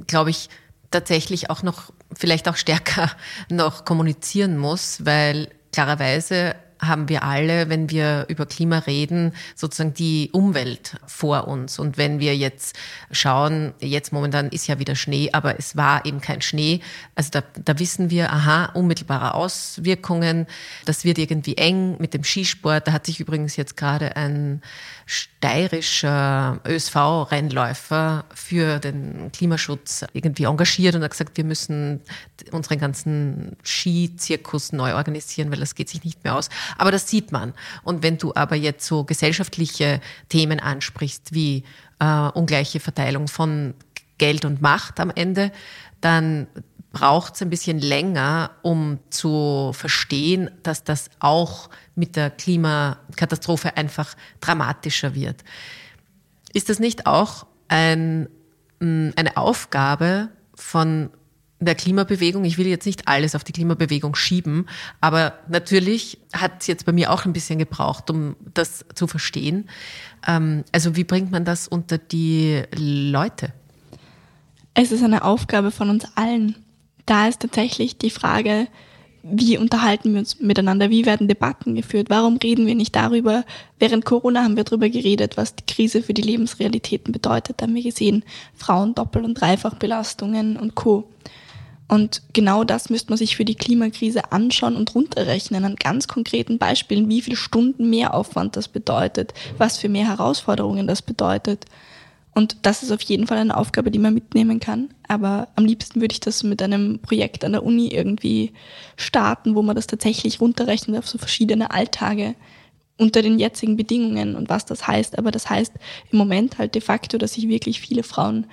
glaube 0.08 0.30
ich, 0.30 0.50
tatsächlich 0.92 1.50
auch 1.50 1.63
noch, 1.63 1.92
vielleicht 2.13 2.50
auch 2.50 2.58
stärker 2.58 3.12
noch 3.50 3.86
kommunizieren 3.86 4.58
muss, 4.58 5.06
weil 5.06 5.50
klarerweise 5.72 6.56
haben 6.80 7.10
wir 7.10 7.24
alle, 7.24 7.70
wenn 7.70 7.90
wir 7.90 8.26
über 8.28 8.46
Klima 8.46 8.80
reden, 8.80 9.34
sozusagen 9.56 9.94
die 9.94 10.30
Umwelt 10.32 10.98
vor 11.06 11.48
uns. 11.48 11.80
Und 11.80 11.98
wenn 11.98 12.20
wir 12.20 12.36
jetzt 12.36 12.78
schauen, 13.12 13.74
jetzt 13.80 14.13
momentan 14.13 14.50
ist 14.50 14.68
ja 14.68 14.80
wieder 14.80 14.96
Schnee, 14.96 15.30
aber 15.32 15.58
es 15.58 15.76
war 15.76 16.06
eben 16.06 16.22
kein 16.22 16.42
Schnee. 16.42 16.82
Also 17.16 17.30
da, 17.32 17.44
da 17.63 17.80
wissen 17.80 18.10
wir, 18.10 18.32
aha, 18.32 18.72
unmittelbare 18.74 19.34
Auswirkungen. 19.34 20.48
Das 20.86 21.04
wird 21.04 21.18
irgendwie 21.18 21.58
eng 21.58 21.98
mit 22.00 22.13
dem 22.13 22.24
Skisport. 22.24 22.88
Da 22.88 22.92
hat 22.92 23.06
sich 23.06 23.20
übrigens 23.20 23.56
jetzt 23.56 23.78
gerade 23.78 24.16
ein 24.16 24.62
steirischer 25.06 26.60
ÖSV-Rennläufer 26.66 28.26
für 28.34 28.80
den 28.80 29.32
Klimaschutz 29.32 30.06
irgendwie 30.13 30.44
engagiert 30.44 30.96
und 30.96 31.04
hat 31.04 31.12
gesagt, 31.12 31.38
wir 31.38 31.46
müssen 31.46 32.02
unseren 32.52 32.80
ganzen 32.80 33.56
Skizirkus 33.63 34.74
neu 34.74 34.96
organisieren, 34.96 35.52
weil 35.52 35.60
das 35.60 35.76
geht 35.76 35.90
sich 35.90 36.04
nicht 36.04 36.24
mehr 36.24 36.36
aus. 36.36 36.50
Aber 36.77 36.91
das 36.91 37.10
sieht 37.10 37.32
man. 37.32 37.53
Und 37.84 38.03
wenn 38.03 38.17
du 38.17 38.34
aber 38.36 38.56
jetzt 38.56 38.86
so 38.86 39.03
gesellschaftliche 39.03 40.01
Themen 40.30 40.60
ansprichst, 40.60 41.34
wie 41.34 41.63
äh, 41.99 42.30
ungleiche 42.30 42.80
Verteilung 42.80 43.27
von 43.27 43.73
Geld 44.17 44.45
und 44.45 44.62
Macht 44.62 44.99
am 44.99 45.12
Ende, 45.12 45.51
dann 46.01 46.47
braucht 46.91 47.36
es 47.36 47.41
ein 47.41 47.49
bisschen 47.49 47.80
länger, 47.80 48.51
um 48.63 48.99
zu 49.10 49.71
verstehen, 49.73 50.49
dass 50.63 50.84
das 50.84 51.10
auch 51.19 51.69
mit 51.95 52.15
der 52.15 52.32
Klimakatastrophe 52.32 53.77
einfach 53.77 54.15
dramatischer 54.39 55.13
wird. 55.13 55.43
Ist 56.53 56.69
das 56.69 56.80
nicht 56.80 57.06
auch 57.06 57.45
ein, 57.67 58.30
eine 58.80 59.38
Aufgabe 59.38 60.30
von 60.56 61.12
der 61.60 61.76
Klimabewegung, 61.76 62.46
ich 62.46 62.58
will 62.58 62.67
jetzt 62.67 62.86
nicht 62.86 63.08
alles 63.08 63.36
auf 63.36 63.43
die 63.43 63.52
Klimabewegung 63.52 64.15
schieben, 64.15 64.67
aber 65.02 65.34
natürlich 65.48 66.20
hat 66.34 66.62
es 66.62 66.67
jetzt 66.67 66.86
bei 66.86 66.91
mir 66.91 67.12
auch 67.12 67.26
ein 67.26 67.34
bisschen 67.34 67.58
gebraucht, 67.58 68.10
um 68.12 68.36
das 68.54 68.86
zu 68.93 69.08
verstehen. 69.08 69.70
Ähm, 70.28 70.63
also 70.72 70.96
wie 70.96 71.04
bringt 71.04 71.32
man 71.32 71.46
das 71.46 71.67
unter 71.67 71.98
die 71.98 72.62
Leute? 72.76 73.54
Es 74.76 74.91
ist 74.91 75.04
eine 75.04 75.24
Aufgabe 75.24 75.72
von 75.72 75.89
uns 75.89 76.06
allen. 76.15 76.56
Da 77.08 77.28
ist 77.28 77.39
tatsächlich 77.39 77.98
die 77.98 78.12
Frage, 78.12 78.67
wie 79.24 79.58
unterhalten 79.58 80.13
wir 80.13 80.20
uns 80.20 80.39
miteinander, 80.39 80.89
wie 80.89 81.06
werden 81.06 81.28
Debatten 81.28 81.76
geführt, 81.76 82.10
warum 82.10 82.38
reden 82.38 82.65
wir 82.65 82.76
nicht 82.76 82.96
darüber. 82.96 83.43
Während 83.80 84.06
Corona 84.06 84.43
haben 84.43 84.56
wir 84.56 84.63
darüber 84.63 84.89
geredet, 84.89 85.36
was 85.36 85.56
die 85.56 85.65
Krise 85.65 86.02
für 86.02 86.13
die 86.13 86.22
Lebensrealitäten 86.22 87.12
bedeutet. 87.12 87.60
Da 87.60 87.63
haben 87.65 87.76
wir 87.76 87.84
gesehen, 87.84 88.24
Frauen 88.54 88.93
Doppel- 88.96 89.26
und 89.26 89.34
Dreifachbelastungen 89.34 90.58
und 90.58 90.76
Co. 90.76 91.10
Und 91.88 92.21
genau 92.34 92.63
das 92.65 92.89
müsste 92.89 93.12
man 93.12 93.17
sich 93.17 93.38
für 93.38 93.45
die 93.45 93.56
Klimakrise 93.56 94.32
anschauen 94.32 94.76
und 94.76 94.93
runterrechnen 94.93 95.63
an 95.63 95.76
ganz 95.76 96.08
konkreten 96.08 96.58
Beispielen, 96.58 97.08
wie 97.08 97.21
viele 97.21 97.38
Stunden 97.38 97.89
mehr 97.89 98.13
Aufwand 98.13 98.58
das 98.58 98.67
bedeutet, 98.67 99.34
was 99.58 99.78
für 99.78 99.88
mehr 99.88 100.08
Herausforderungen 100.08 100.86
das 100.86 101.02
bedeutet. 101.02 101.65
Und 102.34 102.58
das 102.63 102.84
ist 102.84 102.91
auf 102.91 103.02
jeden 103.02 103.26
Fall 103.26 103.38
eine 103.38 103.58
Aufgabe, 103.58 103.89
die 103.89 104.00
man 104.00 104.13
mitnehmen 104.13 104.60
kann. 104.60 104.89
Aber 105.08 105.47
am 105.56 105.65
liebsten 105.65 106.02
würde 106.02 106.13
ich 106.13 106.19
das 106.19 106.43
mit 106.43 106.62
einem 106.62 107.00
Projekt 107.00 107.43
an 107.43 107.54
der 107.54 107.63
Uni 107.63 107.88
irgendwie 107.88 108.52
starten, 108.95 109.56
wo 109.56 109.63
man 109.63 109.76
das 109.76 109.88
tatsächlich 109.88 110.39
runterrechnet 110.41 111.00
auf 111.00 111.08
so 111.08 111.17
verschiedene 111.17 111.71
Alltage 111.71 112.36
unter 112.97 113.21
den 113.21 113.39
jetzigen 113.39 113.78
Bedingungen 113.78 114.36
und 114.36 114.50
was 114.50 114.65
das 114.65 114.88
heißt. 114.88 115.17
Aber 115.17 115.32
das 115.32 115.50
heißt 115.50 115.73
im 116.12 116.17
Moment 116.17 116.58
halt 116.58 116.76
de 116.76 116.82
facto, 116.82 117.17
dass 117.17 117.34
sich 117.34 117.47
wirklich 117.47 117.80
viele 117.80 118.04
Frauen 118.04 118.45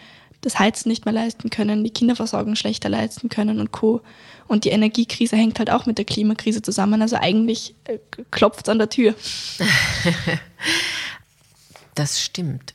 das 0.45 0.59
Heizen 0.59 0.89
nicht 0.89 1.05
mehr 1.05 1.15
leisten 1.15 1.51
können, 1.51 1.85
die 1.85 1.91
Kinderversorgung 1.91 2.57
schlechter 2.57 2.89
leisten 2.89 3.29
können 3.29 3.61
und 3.61 3.73
Co. 3.73 4.03
Und 4.47 4.65
die 4.65 4.71
Energiekrise 4.71 5.37
hängt 5.37 5.59
halt 5.59 5.71
auch 5.71 5.87
mit 5.87 5.99
der 5.99 6.05
Klimakrise 6.05 6.61
zusammen. 6.61 7.01
Also 7.01 7.17
eigentlich 7.17 7.75
äh, 7.85 7.99
klopft 8.31 8.67
es 8.67 8.69
an 8.69 8.79
der 8.79 8.91
Tür. 8.91 9.15
das 11.95 12.21
stimmt. 12.21 12.73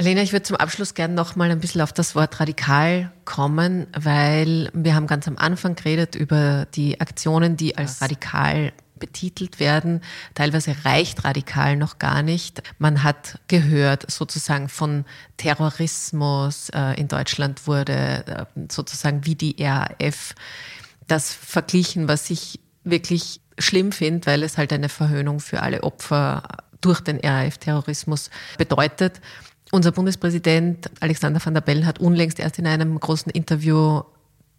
Lena, 0.00 0.22
ich 0.22 0.32
würde 0.32 0.44
zum 0.44 0.56
Abschluss 0.56 0.94
gerne 0.94 1.14
noch 1.14 1.34
mal 1.34 1.50
ein 1.50 1.58
bisschen 1.58 1.80
auf 1.80 1.92
das 1.92 2.14
Wort 2.14 2.38
radikal 2.38 3.10
kommen, 3.24 3.88
weil 3.98 4.70
wir 4.72 4.94
haben 4.94 5.08
ganz 5.08 5.26
am 5.26 5.36
Anfang 5.36 5.74
geredet 5.74 6.14
über 6.14 6.68
die 6.74 7.00
Aktionen, 7.00 7.56
die 7.56 7.76
als 7.76 8.00
radikal 8.00 8.72
betitelt 8.98 9.60
werden. 9.60 10.02
Teilweise 10.34 10.74
reicht 10.84 11.24
radikal 11.24 11.76
noch 11.76 11.98
gar 11.98 12.22
nicht. 12.22 12.62
Man 12.78 13.02
hat 13.02 13.38
gehört 13.48 14.10
sozusagen 14.10 14.68
von 14.68 15.04
Terrorismus. 15.36 16.68
Äh, 16.70 17.00
in 17.00 17.08
Deutschland 17.08 17.66
wurde 17.66 18.24
äh, 18.26 18.44
sozusagen 18.70 19.24
wie 19.24 19.34
die 19.34 19.56
RAF 19.60 20.34
das 21.06 21.32
verglichen, 21.32 22.08
was 22.08 22.30
ich 22.30 22.60
wirklich 22.84 23.40
schlimm 23.58 23.92
finde, 23.92 24.26
weil 24.26 24.42
es 24.42 24.58
halt 24.58 24.72
eine 24.72 24.88
Verhöhnung 24.88 25.40
für 25.40 25.62
alle 25.62 25.82
Opfer 25.82 26.42
durch 26.80 27.00
den 27.00 27.18
RAF-Terrorismus 27.18 28.30
bedeutet. 28.56 29.20
Unser 29.70 29.92
Bundespräsident 29.92 30.90
Alexander 31.00 31.44
van 31.44 31.54
der 31.54 31.60
Bellen 31.60 31.86
hat 31.86 31.98
unlängst 31.98 32.38
erst 32.38 32.58
in 32.58 32.66
einem 32.66 32.98
großen 32.98 33.30
Interview 33.30 34.02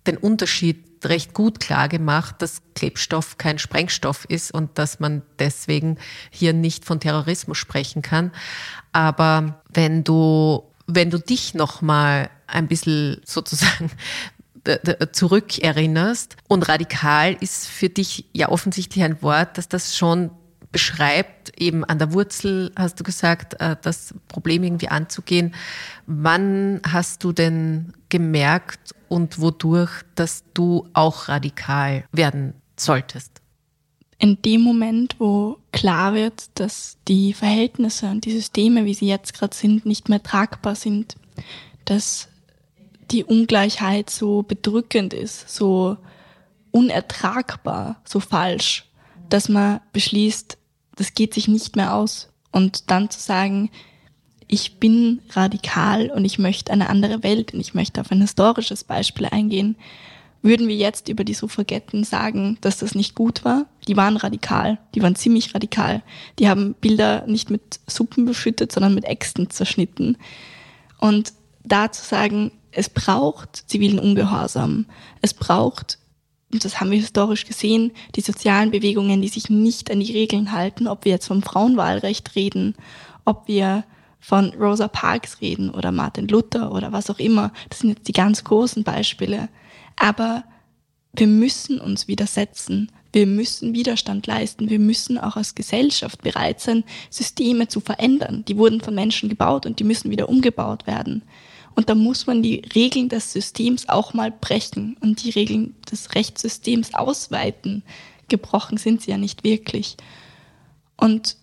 den 0.07 0.17
Unterschied 0.17 0.85
recht 1.05 1.33
gut 1.33 1.59
klar 1.59 1.87
gemacht, 1.87 2.35
dass 2.39 2.61
Klebstoff 2.75 3.37
kein 3.37 3.59
Sprengstoff 3.59 4.25
ist 4.25 4.51
und 4.53 4.77
dass 4.77 4.99
man 4.99 5.21
deswegen 5.37 5.97
hier 6.29 6.53
nicht 6.53 6.85
von 6.85 6.99
Terrorismus 6.99 7.57
sprechen 7.57 8.01
kann. 8.01 8.31
Aber 8.91 9.61
wenn 9.71 10.03
du, 10.03 10.63
wenn 10.87 11.09
du 11.09 11.19
dich 11.19 11.53
nochmal 11.53 12.29
ein 12.47 12.67
bisschen 12.67 13.21
sozusagen 13.25 13.91
zurückerinnerst 15.11 16.35
und 16.47 16.67
radikal 16.67 17.37
ist 17.39 17.67
für 17.67 17.89
dich 17.89 18.25
ja 18.33 18.49
offensichtlich 18.49 19.03
ein 19.03 19.21
Wort, 19.21 19.57
dass 19.57 19.69
das 19.69 19.95
schon 19.95 20.31
beschreibt, 20.71 21.59
eben 21.59 21.83
an 21.83 21.99
der 21.99 22.13
Wurzel, 22.13 22.71
hast 22.75 22.99
du 22.99 23.03
gesagt, 23.03 23.59
äh, 23.59 23.75
das 23.81 24.13
Problem 24.27 24.63
irgendwie 24.63 24.89
anzugehen. 24.89 25.55
Wann 26.05 26.81
hast 26.87 27.23
du 27.23 27.31
denn 27.31 27.93
gemerkt 28.09 28.93
und 29.07 29.39
wodurch, 29.39 30.03
dass 30.15 30.43
du 30.53 30.87
auch 30.93 31.27
radikal 31.27 32.05
werden 32.11 32.53
solltest? 32.75 33.41
In 34.19 34.41
dem 34.41 34.61
Moment, 34.61 35.15
wo 35.17 35.57
klar 35.71 36.13
wird, 36.13 36.59
dass 36.59 36.97
die 37.07 37.33
Verhältnisse 37.33 38.07
und 38.07 38.25
die 38.25 38.33
Systeme, 38.33 38.85
wie 38.85 38.93
sie 38.93 39.07
jetzt 39.07 39.33
gerade 39.33 39.55
sind, 39.55 39.85
nicht 39.85 40.09
mehr 40.09 40.21
tragbar 40.21 40.75
sind, 40.75 41.15
dass 41.85 42.27
die 43.11 43.23
Ungleichheit 43.23 44.09
so 44.09 44.43
bedrückend 44.43 45.13
ist, 45.13 45.49
so 45.49 45.97
unertragbar, 46.71 48.01
so 48.03 48.19
falsch, 48.19 48.85
dass 49.29 49.49
man 49.49 49.79
beschließt, 49.93 50.58
das 50.99 51.13
geht 51.13 51.33
sich 51.33 51.47
nicht 51.47 51.75
mehr 51.75 51.95
aus. 51.95 52.29
Und 52.51 52.91
dann 52.91 53.09
zu 53.09 53.19
sagen, 53.19 53.69
ich 54.47 54.79
bin 54.79 55.21
radikal 55.31 56.09
und 56.09 56.25
ich 56.25 56.39
möchte 56.39 56.73
eine 56.73 56.89
andere 56.89 57.23
Welt 57.23 57.53
und 57.53 57.59
ich 57.59 57.73
möchte 57.73 58.01
auf 58.01 58.11
ein 58.11 58.21
historisches 58.21 58.83
Beispiel 58.83 59.27
eingehen, 59.27 59.77
würden 60.41 60.67
wir 60.67 60.75
jetzt 60.75 61.09
über 61.09 61.23
die 61.23 61.33
Suffragetten 61.33 62.03
sagen, 62.03 62.57
dass 62.61 62.77
das 62.77 62.95
nicht 62.95 63.13
gut 63.13 63.43
war? 63.43 63.65
Die 63.87 63.97
waren 63.97 64.17
radikal, 64.17 64.77
die 64.95 65.01
waren 65.01 65.15
ziemlich 65.15 65.53
radikal. 65.53 66.01
Die 66.37 66.47
haben 66.47 66.75
Bilder 66.75 67.25
nicht 67.27 67.49
mit 67.49 67.79
Suppen 67.87 68.25
beschüttet, 68.25 68.71
sondern 68.71 68.95
mit 68.95 69.03
Äxten 69.03 69.49
zerschnitten. 69.49 70.17
Und 70.97 71.33
da 71.63 71.91
zu 71.91 72.05
sagen, 72.05 72.51
es 72.71 72.89
braucht 72.89 73.63
zivilen 73.69 73.99
Ungehorsam, 73.99 74.85
es 75.21 75.33
braucht, 75.33 75.98
und 76.51 76.65
das 76.65 76.79
haben 76.79 76.91
wir 76.91 76.97
historisch 76.97 77.45
gesehen, 77.45 77.91
die 78.15 78.21
sozialen 78.21 78.71
Bewegungen, 78.71 79.21
die 79.21 79.27
sich 79.27 79.49
nicht 79.49 79.91
an 79.91 79.99
die 79.99 80.11
Regeln 80.13 80.51
halten, 80.51 80.87
ob 80.87 81.05
wir 81.05 81.11
jetzt 81.11 81.27
vom 81.27 81.43
Frauenwahlrecht 81.43 82.35
reden, 82.35 82.75
ob 83.23 83.47
wir 83.47 83.83
von 84.19 84.53
Rosa 84.53 84.87
Parks 84.87 85.41
reden 85.41 85.69
oder 85.69 85.91
Martin 85.91 86.27
Luther 86.27 86.71
oder 86.71 86.91
was 86.91 87.09
auch 87.09 87.19
immer. 87.19 87.53
Das 87.69 87.79
sind 87.79 87.89
jetzt 87.89 88.07
die 88.07 88.13
ganz 88.13 88.43
großen 88.43 88.83
Beispiele. 88.83 89.47
Aber 89.95 90.43
wir 91.13 91.27
müssen 91.27 91.79
uns 91.79 92.07
widersetzen. 92.07 92.91
Wir 93.13 93.25
müssen 93.25 93.73
Widerstand 93.73 94.27
leisten. 94.27 94.69
Wir 94.69 94.79
müssen 94.79 95.17
auch 95.17 95.35
als 95.35 95.55
Gesellschaft 95.55 96.21
bereit 96.21 96.59
sein, 96.59 96.83
Systeme 97.09 97.67
zu 97.67 97.79
verändern. 97.79 98.43
Die 98.47 98.57
wurden 98.57 98.81
von 98.81 98.93
Menschen 98.93 99.29
gebaut 99.29 99.65
und 99.65 99.79
die 99.79 99.83
müssen 99.83 100.11
wieder 100.11 100.29
umgebaut 100.29 100.85
werden. 100.85 101.23
Und 101.79 101.87
da 101.87 101.95
muss 101.95 102.27
man 102.27 102.43
die 102.43 102.61
Regeln 102.75 103.07
des 103.07 103.31
Systems 103.31 103.87
auch 103.87 104.13
mal 104.13 104.31
brechen 104.31 104.97
und 104.99 105.23
die 105.23 105.29
Regeln 105.29 105.75
des 105.89 106.13
Rechtssystems 106.13 106.93
ausweiten. 106.93 107.83
Gebrochen 108.27 108.77
sind 108.77 109.01
sie 109.01 109.11
ja 109.11 109.17
nicht 109.17 109.45
wirklich. 109.45 109.95
Und 110.97 111.37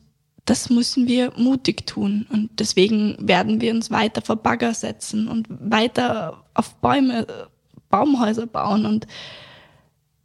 das 0.45 0.69
müssen 0.69 1.09
wir 1.09 1.33
mutig 1.39 1.87
tun. 1.87 2.27
Und 2.29 2.51
deswegen 2.61 3.17
werden 3.19 3.63
wir 3.63 3.73
uns 3.73 3.91
weiter 3.91 4.21
vor 4.21 4.37
Bagger 4.37 4.75
setzen 4.75 5.27
und 5.27 5.47
weiter 5.49 6.45
auf 6.53 6.75
Bäume, 6.83 7.27
Baumhäuser 7.89 8.47
bauen 8.47 8.85
und 8.85 9.07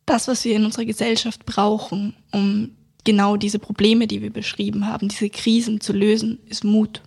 das, 0.06 0.28
was 0.28 0.44
wir 0.44 0.58
in 0.58 0.66
unserer 0.66 0.84
Gesellschaft 0.84 1.46
brauchen, 1.46 2.18
um 2.34 2.72
genau 3.06 3.38
diese 3.38 3.60
Probleme, 3.60 4.08
die 4.08 4.22
wir 4.22 4.34
beschrieben 4.34 4.88
haben, 4.88 5.08
diese 5.08 5.30
Krisen 5.30 5.80
zu 5.80 5.94
lösen, 5.94 6.40
ist 6.50 6.66
Mut. 6.66 7.02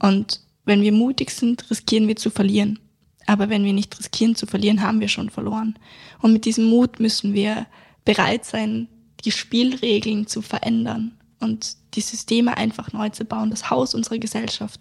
Und 0.00 0.40
wenn 0.64 0.82
wir 0.82 0.92
mutig 0.92 1.30
sind, 1.30 1.70
riskieren 1.70 2.08
wir 2.08 2.16
zu 2.16 2.30
verlieren. 2.30 2.78
Aber 3.26 3.48
wenn 3.48 3.64
wir 3.64 3.72
nicht 3.72 3.98
riskieren 3.98 4.34
zu 4.34 4.46
verlieren, 4.46 4.82
haben 4.82 5.00
wir 5.00 5.08
schon 5.08 5.30
verloren. 5.30 5.78
Und 6.20 6.32
mit 6.32 6.44
diesem 6.44 6.64
Mut 6.64 7.00
müssen 7.00 7.34
wir 7.34 7.66
bereit 8.04 8.44
sein, 8.44 8.88
die 9.24 9.30
Spielregeln 9.30 10.26
zu 10.26 10.42
verändern 10.42 11.12
und 11.40 11.76
die 11.94 12.00
Systeme 12.00 12.56
einfach 12.56 12.92
neu 12.92 13.10
zu 13.10 13.24
bauen, 13.24 13.50
das 13.50 13.70
Haus 13.70 13.94
unserer 13.94 14.18
Gesellschaft 14.18 14.80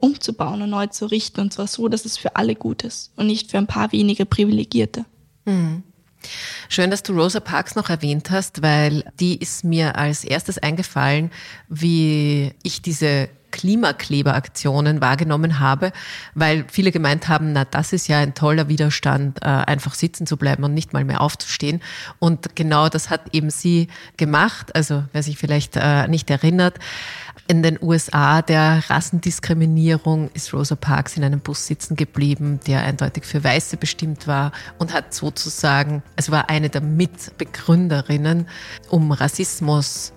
umzubauen 0.00 0.62
und 0.62 0.70
neu 0.70 0.86
zu 0.86 1.06
richten 1.06 1.40
und 1.40 1.52
zwar 1.52 1.66
so, 1.66 1.88
dass 1.88 2.04
es 2.04 2.16
für 2.16 2.36
alle 2.36 2.54
gut 2.54 2.84
ist 2.84 3.12
und 3.16 3.26
nicht 3.26 3.50
für 3.50 3.58
ein 3.58 3.66
paar 3.66 3.92
wenige 3.92 4.24
Privilegierte. 4.24 5.04
Mhm. 5.44 5.82
Schön, 6.68 6.90
dass 6.90 7.02
du 7.02 7.12
Rosa 7.12 7.40
Parks 7.40 7.74
noch 7.74 7.90
erwähnt 7.90 8.30
hast, 8.30 8.62
weil 8.62 9.04
die 9.18 9.38
ist 9.38 9.64
mir 9.64 9.96
als 9.96 10.24
erstes 10.24 10.58
eingefallen, 10.58 11.30
wie 11.68 12.52
ich 12.62 12.82
diese 12.82 13.28
Klimakleberaktionen 13.50 15.00
wahrgenommen 15.00 15.58
habe, 15.58 15.92
weil 16.34 16.64
viele 16.70 16.92
gemeint 16.92 17.28
haben, 17.28 17.52
na, 17.52 17.64
das 17.64 17.92
ist 17.92 18.08
ja 18.08 18.20
ein 18.20 18.34
toller 18.34 18.68
Widerstand, 18.68 19.42
äh, 19.42 19.46
einfach 19.46 19.94
sitzen 19.94 20.26
zu 20.26 20.36
bleiben 20.36 20.64
und 20.64 20.74
nicht 20.74 20.92
mal 20.92 21.04
mehr 21.04 21.20
aufzustehen. 21.20 21.82
Und 22.18 22.54
genau 22.56 22.88
das 22.88 23.10
hat 23.10 23.22
eben 23.32 23.50
sie 23.50 23.88
gemacht. 24.16 24.74
Also, 24.74 25.04
wer 25.12 25.22
sich 25.22 25.38
vielleicht 25.38 25.76
äh, 25.76 26.06
nicht 26.08 26.30
erinnert, 26.30 26.78
in 27.50 27.64
den 27.64 27.78
USA 27.82 28.42
der 28.42 28.84
Rassendiskriminierung 28.88 30.30
ist 30.34 30.54
Rosa 30.54 30.76
Parks 30.76 31.16
in 31.16 31.24
einem 31.24 31.40
Bus 31.40 31.66
sitzen 31.66 31.96
geblieben, 31.96 32.60
der 32.68 32.84
eindeutig 32.84 33.24
für 33.24 33.42
Weiße 33.42 33.76
bestimmt 33.76 34.28
war 34.28 34.52
und 34.78 34.94
hat 34.94 35.12
sozusagen, 35.12 36.04
also 36.14 36.30
war 36.30 36.48
eine 36.48 36.68
der 36.68 36.80
Mitbegründerinnen, 36.80 38.46
um 38.88 39.10
Rassismus 39.10 40.12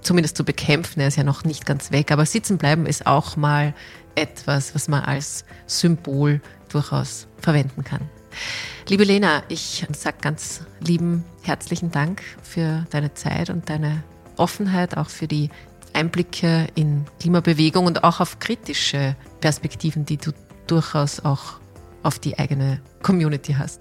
zumindest 0.00 0.38
zu 0.38 0.44
bekämpfen. 0.44 1.00
Er 1.00 1.08
ist 1.08 1.18
ja 1.18 1.22
noch 1.22 1.44
nicht 1.44 1.66
ganz 1.66 1.92
weg, 1.92 2.10
aber 2.12 2.24
sitzen 2.24 2.56
bleiben 2.56 2.86
ist 2.86 3.06
auch 3.06 3.36
mal 3.36 3.74
etwas, 4.14 4.74
was 4.74 4.88
man 4.88 5.04
als 5.04 5.44
Symbol 5.66 6.40
durchaus 6.70 7.26
verwenden 7.42 7.84
kann. 7.84 8.08
Liebe 8.88 9.04
Lena, 9.04 9.42
ich 9.50 9.86
sage 9.92 10.16
ganz 10.22 10.62
lieben 10.80 11.24
herzlichen 11.42 11.90
Dank 11.90 12.22
für 12.42 12.86
deine 12.88 13.12
Zeit 13.12 13.50
und 13.50 13.68
deine 13.68 14.02
Offenheit, 14.38 14.96
auch 14.96 15.10
für 15.10 15.28
die 15.28 15.50
Einblicke 15.92 16.68
in 16.74 17.04
Klimabewegung 17.20 17.86
und 17.86 18.04
auch 18.04 18.20
auf 18.20 18.38
kritische 18.38 19.16
Perspektiven, 19.40 20.04
die 20.04 20.16
du 20.16 20.32
durchaus 20.66 21.20
auch 21.20 21.60
auf 22.02 22.18
die 22.18 22.38
eigene 22.38 22.80
Community 23.02 23.54
hast. 23.54 23.80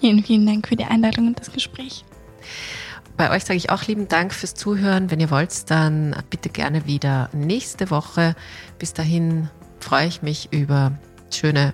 Vielen, 0.00 0.22
vielen 0.24 0.46
Dank 0.46 0.68
für 0.68 0.76
die 0.76 0.84
Einladung 0.84 1.28
und 1.28 1.38
das 1.38 1.52
Gespräch. 1.52 2.04
Bei 3.16 3.30
euch 3.30 3.44
sage 3.44 3.56
ich 3.56 3.70
auch 3.70 3.84
lieben 3.84 4.08
Dank 4.08 4.34
fürs 4.34 4.54
Zuhören. 4.54 5.10
Wenn 5.10 5.20
ihr 5.20 5.30
wollt, 5.30 5.70
dann 5.70 6.14
bitte 6.28 6.50
gerne 6.50 6.86
wieder 6.86 7.30
nächste 7.32 7.90
Woche. 7.90 8.34
Bis 8.78 8.92
dahin 8.92 9.48
freue 9.80 10.06
ich 10.06 10.22
mich 10.22 10.52
über 10.52 10.98
schöne 11.30 11.72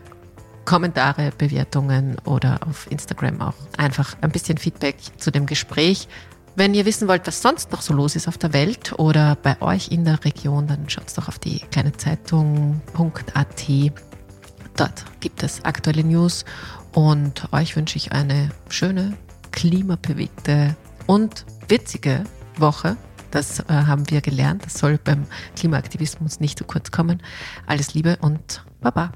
Kommentare, 0.65 1.33
Bewertungen 1.37 2.17
oder 2.25 2.61
auf 2.69 2.89
Instagram 2.91 3.41
auch 3.41 3.55
einfach 3.77 4.17
ein 4.21 4.31
bisschen 4.31 4.59
Feedback 4.59 4.97
zu 5.17 5.33
dem 5.33 5.47
Gespräch. 5.47 6.07
Wenn 6.55 6.75
ihr 6.75 6.85
wissen 6.85 7.09
wollt, 7.09 7.27
was 7.27 7.41
sonst 7.41 7.73
noch 7.73 7.81
so 7.81 7.95
los 7.95 8.15
ist 8.15 8.29
auf 8.29 8.37
der 8.37 8.53
Welt 8.53 8.93
oder 8.99 9.37
bei 9.37 9.61
euch 9.63 9.89
in 9.89 10.05
der 10.05 10.23
Region, 10.23 10.67
dann 10.67 10.89
schaut 10.89 11.17
doch 11.17 11.29
auf 11.29 11.39
die 11.39 11.61
kleine 11.71 11.93
Zeitung.at. 11.93 13.67
Dort 14.77 15.05
gibt 15.21 15.43
es 15.43 15.65
aktuelle 15.65 16.05
News 16.05 16.45
und 16.93 17.51
euch 17.53 17.75
wünsche 17.75 17.97
ich 17.97 18.13
eine 18.13 18.51
schöne, 18.69 19.17
klimabewegte 19.51 20.77
und 21.07 21.47
witzige 21.69 22.25
Woche. 22.59 22.99
Das 23.31 23.61
äh, 23.61 23.65
haben 23.69 24.11
wir 24.11 24.21
gelernt. 24.21 24.67
Das 24.67 24.75
soll 24.75 24.99
beim 25.03 25.25
Klimaaktivismus 25.57 26.39
nicht 26.39 26.59
zu 26.59 26.65
kurz 26.65 26.91
kommen. 26.91 27.23
Alles 27.67 27.95
Liebe 27.95 28.19
und 28.21 28.63
Baba. 28.83 29.13